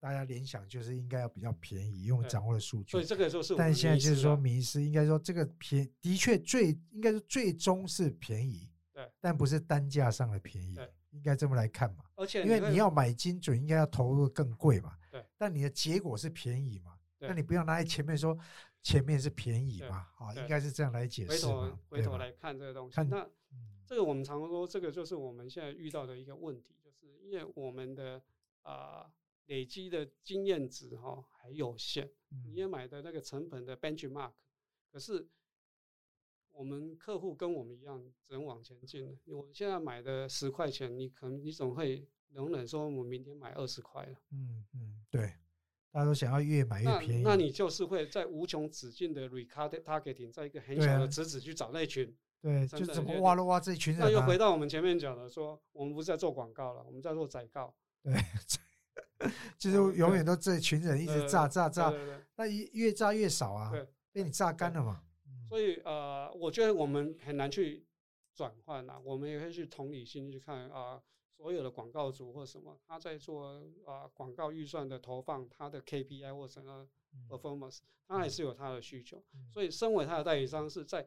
[0.00, 2.90] 大家联想就是应该要比较便宜，因为掌握了数据。
[2.90, 10.76] 所以这个就是，但现在就是说，迷失应该说这个便的确最应该是最终是便宜，对，但不是单价上的便宜，
[11.12, 12.04] 应该这么来看嘛。
[12.16, 15.24] 而且因为你要买精准，应该要投入更贵嘛，对。
[15.38, 16.92] 但你的结果是便宜嘛？
[17.20, 18.36] 那你不要拿在前面说
[18.82, 20.08] 前面是便宜嘛？
[20.16, 21.78] 啊，应该是这样来解释嘛。
[21.88, 23.24] 回头来看这个东西，那。
[23.86, 28.22] 这个我们常说，这个就是我们现在遇到的一个问题，就是因为我们的
[28.62, 29.10] 啊
[29.46, 32.10] 累积的经验值哈还有限，
[32.46, 34.32] 你也买的那个成本的 benchmark，
[34.90, 35.28] 可是
[36.52, 39.18] 我们客户跟我们一样只能往前进。
[39.26, 44.16] 我现在买的十块钱，你可能你总会容忍说我明天买二十块了。
[44.30, 45.34] 嗯嗯，对，
[45.90, 52.16] 大家都想要越买越便宜，那你就是会在无穷止境的 retargeting，在一个很小的池子去找那群。
[52.40, 54.02] 对，就怎么挖了挖这一群人。
[54.02, 57.74] 那又回到我们前面讲的，说我们不是在做广告了，我们在做宰告。
[58.02, 58.12] 对，
[59.56, 61.90] 就是永远都这一群人一直炸炸炸，
[62.36, 63.72] 那一越炸越少啊，
[64.12, 65.02] 被你榨干了嘛。
[65.48, 67.86] 所以呃，我觉得我们很难去
[68.34, 71.00] 转换啊，我们也可以去同理心去看啊，
[71.38, 76.86] 所有的广告主或什么，他在做啊广告预算的投放，他的 KPI 或什么
[77.26, 79.24] performance，他还是有他的需求。
[79.50, 81.06] 所以，身为他的代理商是在。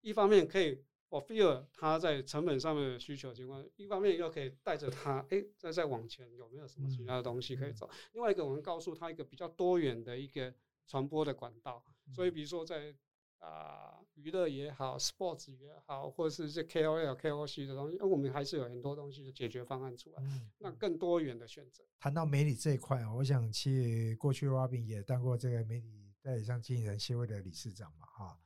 [0.00, 7.88] 一方面可以 fulfill 他在成本上面的需求情况，一方面又可以带着他，哎，再再往前有没有什么其他的东西可以走？
[8.12, 10.52] 另外一个，我们告诉他一个比较多元的一个
[10.86, 11.82] 传播的管道。
[12.14, 12.94] 所以，比如说在
[13.38, 20.22] 啊娱乐也好，sports 也好，或者是这 KOL、KOC 的东西，我们还是有很多东西的解决方案出来，
[20.58, 21.84] 那更多元的选择。
[22.00, 28.38] 谈到媒体这一块，我想去过去 Robin 也当过这个媒体代理商经纪人协会的理事长嘛，哈。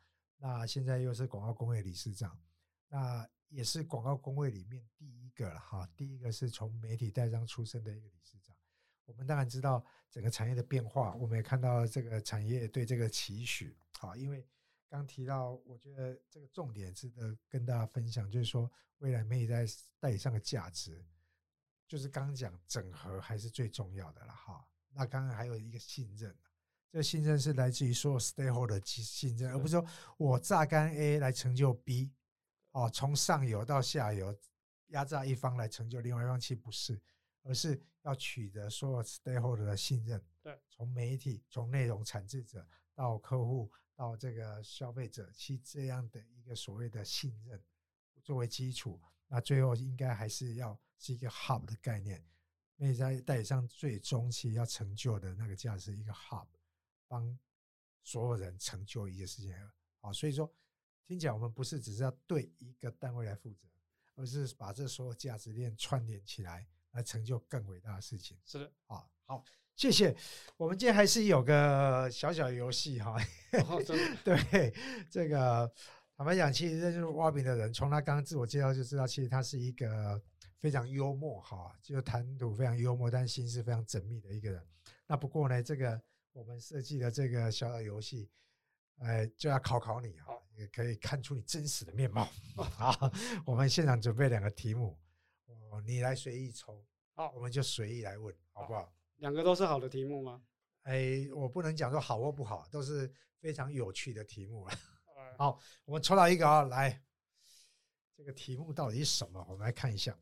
[0.45, 2.37] 那现在又是广告工会理事长，
[2.89, 5.89] 那也是广告工会里面第一个了哈。
[5.95, 8.57] 第一个是从媒体代商出身的一个理事长。
[9.05, 13.79] 我们当然知道整个产业的变化，我们也看到这个产业对这个期许。
[14.01, 14.45] 好，因为
[14.89, 18.69] 刚提到，我觉得这个重点值得跟大家分享，就是说
[18.99, 19.65] 未来媒体在
[20.01, 21.07] 代理上的价值，
[21.87, 24.67] 就是刚刚讲整合还是最重要的了哈。
[24.91, 26.37] 那刚刚还有一个信任。
[26.93, 29.85] 这信任是来自于所有 stakeholder 的信任，而不是说
[30.19, 32.13] 我榨干 A 来成就 B，
[32.73, 34.39] 哦，从上游到下游
[34.89, 37.01] 压榨一方来成就另外一方，其实不是，
[37.45, 40.23] 而是要取得所有 stakeholder 的信任。
[40.43, 47.59] 对，从媒体、从内容产制者到客户到这个消费者，其这样的一个所谓的信任
[48.23, 52.23] 作为基础，那最后应该还是要是一个 hub 的概念。
[52.77, 56.47] 那在代理商最终期要成就的那个价值，一个 hub。
[57.13, 57.39] 帮
[58.03, 59.55] 所有人成就一些事情
[60.01, 60.51] 啊，所以说
[61.07, 63.69] 听起来我们不是只是要对一个单位来负责，
[64.15, 68.39] 而是把这所有价值链串联起来，来成就更伟大的事情。
[68.47, 69.45] 是的，啊，好，
[69.77, 70.17] 谢谢。
[70.57, 73.15] 我们今天还是有个小小游戏哈，
[74.25, 74.75] 对
[75.11, 75.71] 这个
[76.17, 80.19] 坦白讲，其实认识挖饼的人，从他刚刚自我介绍就知道，其实他是一个
[80.61, 84.67] 非常幽默哈，就谈吐非常幽默，但心思非常缜密的一个人。
[85.07, 86.03] 那不过呢，这个。
[86.33, 88.31] 我们设计的这个小小游戏，
[88.99, 92.27] 哎，就要考考你啊，也可以看出你真实的面貌
[92.79, 92.97] 啊。
[93.45, 94.99] 我们现场准备两个题目，
[95.71, 96.83] 哦，你来随意抽，
[97.15, 98.91] 好，我们就随意来问，好不好？
[99.17, 100.43] 两个都是好的题目吗？
[100.85, 104.75] 哎，我不能讲说好或不好，都是非常有趣的题目了。
[105.37, 107.03] 好，我们抽到一个啊，来，
[108.17, 109.47] 这个题目到底是什么？
[109.51, 110.19] 我们来看一下。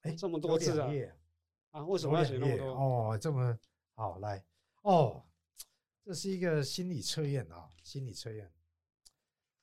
[0.00, 0.90] 哎，这么多字啊！
[1.70, 2.66] 啊，为什么要写那么多？
[2.74, 3.56] 哦，这么
[3.94, 4.44] 好，来，
[4.82, 5.24] 哦。
[6.04, 8.52] 这是一个心理测验啊，心理测验。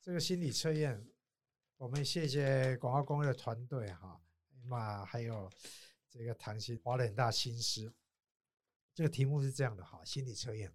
[0.01, 1.07] 这个心理测验，
[1.77, 4.19] 我们谢谢广告公司的团队哈，
[4.63, 5.47] 那还有
[6.09, 7.93] 这个唐心花了很大心思。
[8.91, 10.73] 这个题目是这样的哈，心理测验。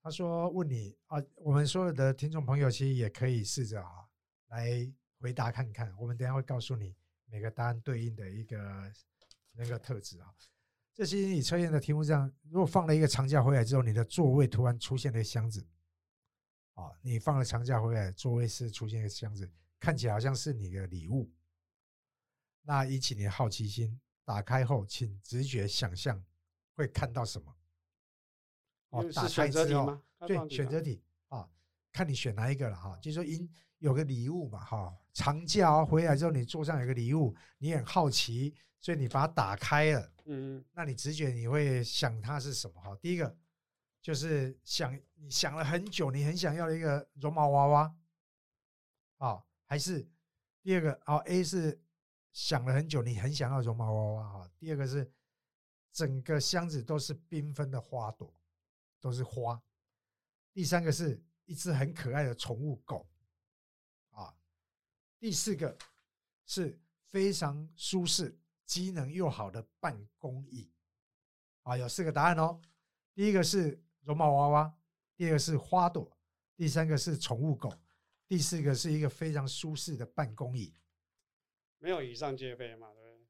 [0.00, 4.08] 他说问你啊，我们所有的听众朋友其实也可以试着哈
[4.46, 4.88] 来
[5.18, 5.92] 回答看看。
[5.98, 6.94] 我们等下会告诉你
[7.24, 8.92] 每个答案对应的一个
[9.54, 10.32] 那个特质啊。
[10.94, 15.66] 这些你测验的题目这样：如果放了一个长假回来之后，你的座位突然出现了一个箱子，
[16.74, 21.30] 啊，你放了长假回来，座位是出现一个箱子，看起来好像是你的礼物，
[22.62, 26.22] 那引起你的好奇心，打开后，请直觉想象
[26.74, 27.56] 会看到什么？
[28.90, 30.02] 哦，是选择题吗？
[30.26, 31.48] 对，选择题啊，
[31.90, 32.98] 看你选哪一个了哈。
[33.00, 33.50] 就是说，因
[33.82, 40.12] 有个礼物嘛哈，长假回来之后，你桌上有个礼物，你很好奇，所以你把它打开了。
[40.24, 42.96] 嗯，那你直觉你会想它是什么哈？
[43.00, 43.36] 第一个
[44.00, 47.94] 就是想你想了很久，你很想要的一个绒毛娃娃，
[49.18, 50.08] 啊，还是
[50.62, 51.82] 第二个啊？A 是
[52.32, 54.50] 想了很久，你很想要绒毛娃娃哈。
[54.58, 55.10] 第二个是
[55.92, 58.32] 整个箱子都是缤纷的花朵。
[59.02, 59.60] 都是花。
[60.52, 63.10] 第三个是一只很可爱的宠物狗，啊，
[65.22, 65.78] 第四个
[66.46, 66.76] 是
[67.10, 70.68] 非常舒适、机能又好的办公椅，
[71.62, 72.60] 啊，有四个答案哦。
[73.14, 74.76] 第一个是绒毛娃娃，
[75.14, 76.10] 第二个是花朵，
[76.56, 77.72] 第三个是宠物狗，
[78.26, 80.74] 第四个是一个非常舒适的办公椅。
[81.78, 82.92] 没有以上皆非嘛？
[82.92, 83.28] 对不对。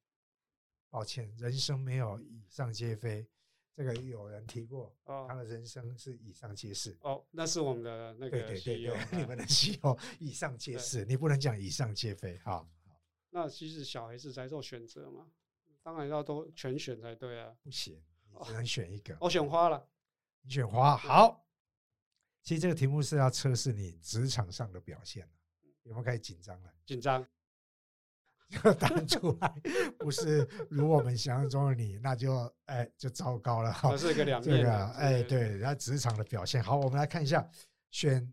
[0.88, 3.28] 抱歉，人生没有以上皆非。
[3.74, 6.96] 这个有人提过，他的人生是以上皆是。
[7.00, 12.66] 哦，那是我们的那个对对对对，你们的西游 以上皆是，你不能讲以上皆非哈。
[13.30, 15.26] 那其实小孩子才做选择嘛，
[15.82, 17.56] 当然要都全选才对啊。
[17.62, 19.16] 不行，你只能选一个。
[19.20, 19.88] 我选花了，
[20.42, 21.46] 你选花好。
[22.42, 25.26] 其实这个题目是要测试你职场上的表现
[25.84, 26.74] 有没有开始紧张了？
[26.84, 27.26] 紧张。
[28.78, 29.55] 答案出来
[29.98, 33.96] 不是如我们想象中的你，那就哎就糟糕了哈。
[33.96, 34.66] 是个两面。
[34.94, 37.48] 哎，对，然后职场的表现好，我们来看一下，
[37.90, 38.32] 选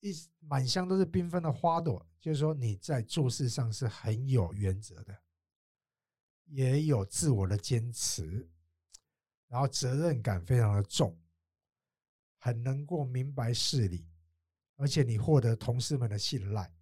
[0.00, 5.16] 一满箱都是缤纷的花朵，就是说你在做事上是很有原则的，
[6.46, 8.48] 也有自我的坚持，
[9.48, 11.18] 然后责任感非常的重，
[12.38, 14.06] 很能够明白事理，
[14.76, 16.72] 而且你获得同事们的信赖。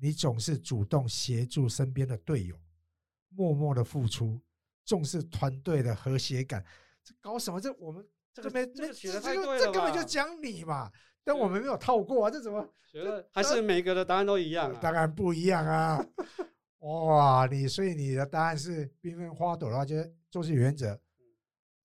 [0.00, 2.56] 你总是主动协助身边的队友，
[3.30, 4.40] 默默的付出，
[4.84, 6.64] 重视团队的和谐感。
[7.02, 7.60] 这搞什么？
[7.60, 10.90] 这我们这边这这这根本就讲你嘛！
[11.24, 12.66] 但我们没有套过啊，这怎么？
[12.90, 14.78] 觉得还是每个的答案都一样啊？
[14.80, 16.06] 当然不一样啊！
[16.80, 20.98] 哇，你所以你的答案是缤纷花朵的话，就是做事原则，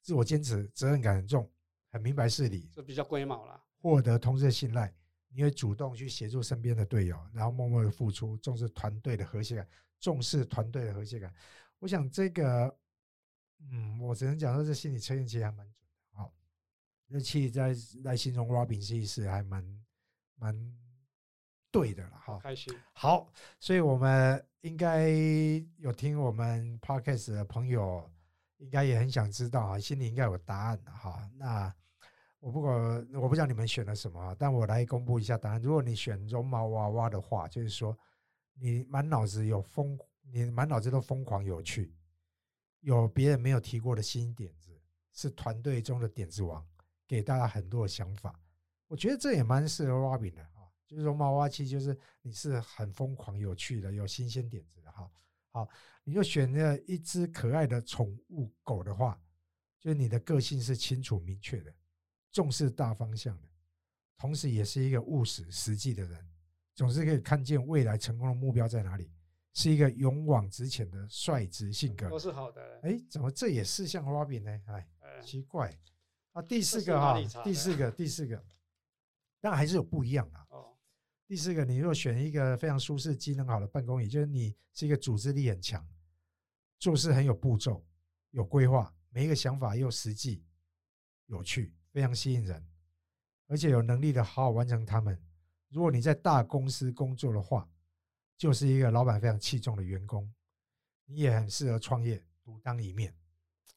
[0.02, 1.52] 自我坚持，责任感很重，
[1.92, 4.94] 很明白事理，这比较龟毛了，获得同事的信赖。
[5.36, 9.68] 你会主动去协助身边的队友，然后默默的付出，重视团队的和谐感，
[10.00, 11.34] 重视团队的和谐感。
[11.80, 12.78] 我想这个，
[13.72, 16.18] 嗯，我只能讲说这心理测验其实还蛮准的。
[16.18, 16.34] 好，
[17.08, 17.74] 那其实在
[18.04, 19.84] 在形容 Robin 是是还蛮
[20.36, 20.78] 蛮
[21.72, 22.20] 对的了。
[22.20, 22.72] 哈，开心。
[22.94, 23.28] 好，
[23.60, 25.10] 所以我们应该
[25.78, 28.08] 有听我们 Podcast 的朋友，
[28.58, 31.28] 应该也很想知道啊，心里应该有答案的哈。
[31.36, 31.74] 那。
[32.44, 35.62] 我不管，我不知道你们选了什么，但我来公布一下答案。
[35.62, 37.98] 如果你选绒毛娃娃的话，就是说
[38.54, 39.98] 你满脑子有疯，
[40.30, 41.96] 你满脑子都疯狂有趣，
[42.82, 44.78] 有别人没有提过的新点子，
[45.14, 46.68] 是团队中的点子王，
[47.08, 48.38] 给大家很多的想法。
[48.88, 55.10] 我觉得这也蛮适合 Robin 的啊，就是绒毛娃娃，其实就是你是很疯狂有趣的，有新鲜点子的哈。
[55.52, 55.70] 好，
[56.04, 59.18] 你就选了一只可爱的宠物狗的话，
[59.80, 61.74] 就是你的个性是清楚明确的。
[62.34, 63.48] 重视大方向的，
[64.18, 66.28] 同时也是一个务实实际的人，
[66.74, 69.10] 总是可以看见未来成功的目标在哪里，
[69.54, 72.80] 是一个勇往直前的率直性格，都是好的。
[72.82, 74.62] 哎，怎么这也是像 Robin 呢？
[74.66, 74.88] 哎，
[75.22, 75.72] 奇怪
[76.32, 76.42] 啊！
[76.42, 77.14] 第四个哈，
[77.44, 78.44] 第四个，第四个，
[79.40, 80.76] 但还是有不一样的哦。
[81.28, 85.88] 第四个，你若选一个非常舒适、机能好的办公椅，就是你是一个组织力很强，
[86.80, 87.86] 做事很有步骤、
[88.32, 90.44] 有规划，每一个想法又实际、
[91.28, 91.72] 有趣。
[91.94, 92.68] 非常吸引人，
[93.48, 95.18] 而且有能力的好好完成他们。
[95.70, 97.70] 如果你在大公司工作的话，
[98.36, 100.34] 就是一个老板非常器重的员工。
[101.06, 103.14] 你也很适合创业，独当一面。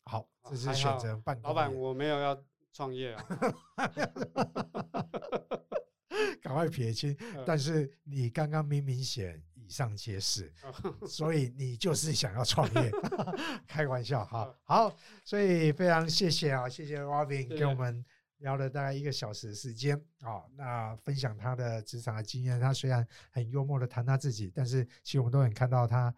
[0.04, 1.48] 好，这是选择办公。
[1.48, 2.42] 老板，我没有要
[2.72, 3.28] 创业啊，
[6.40, 7.14] 赶快撇清。
[7.44, 10.52] 但是你刚刚明明写以上皆是，
[11.08, 12.90] 所以你就是想要创业。
[13.66, 18.04] 开玩笑哈，好，所以非常谢谢啊，谢谢 Robin 跟我们
[18.38, 22.60] 聊了大概一个小时的时间啊，那分享他的职场的经验。
[22.60, 26.14] 他虽然很幽默的谈他自己，但是其实我们都很看到他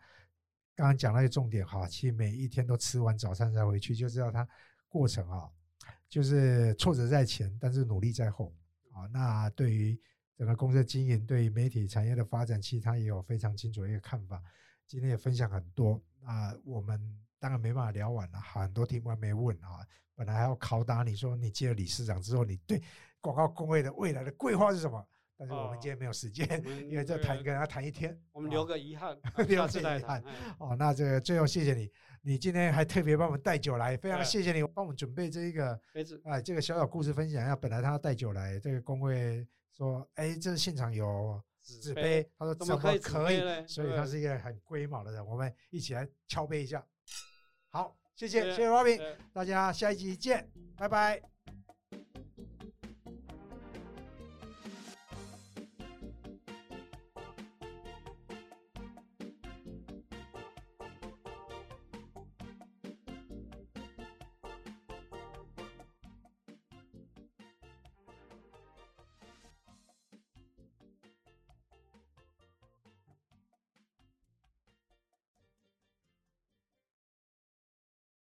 [0.74, 4.46] 刚刚讲那些重点哈，其实每一天都吃完早餐才回去，就知道他
[4.88, 5.48] 过程啊，
[6.08, 8.52] 就是挫折在前，但是努力在后
[8.92, 9.08] 啊。
[9.12, 9.98] 那对于
[10.38, 14.40] 整个公司的经营对于媒体产业的发展，其实他也有非常清楚的一个看法。
[14.86, 16.98] 今天也分享很多啊，我们
[17.40, 19.84] 当然没办法聊完了，很多题目还没问啊。
[20.14, 22.80] 本来还要拷打你说，你接了理事长之后，你对
[23.20, 25.04] 广告工会的未来的规划是什么？
[25.36, 26.46] 但是我们今天没有时间，
[26.88, 29.16] 因为这谈跟他谈一天，我们留个遗憾，
[29.48, 30.22] 留个遗憾。
[30.58, 31.90] 哦，那这个最后谢谢你，
[32.22, 37.42] 你今天还特别帮我们带酒来，非常谢谢你帮我们准备这一个杯子，哎，这个小小故事分享。
[37.42, 39.46] 一下本来他要带酒来，这个工会
[39.78, 42.92] 说，哎，这现场有纸杯，他说怎么可
[43.32, 43.66] 以？
[43.66, 46.84] 所以他是一个很龟毛的人，我们一起来敲杯一下。
[47.70, 49.00] 好，谢谢谢谢 Robin，
[49.32, 51.37] 大家下一集见，拜拜。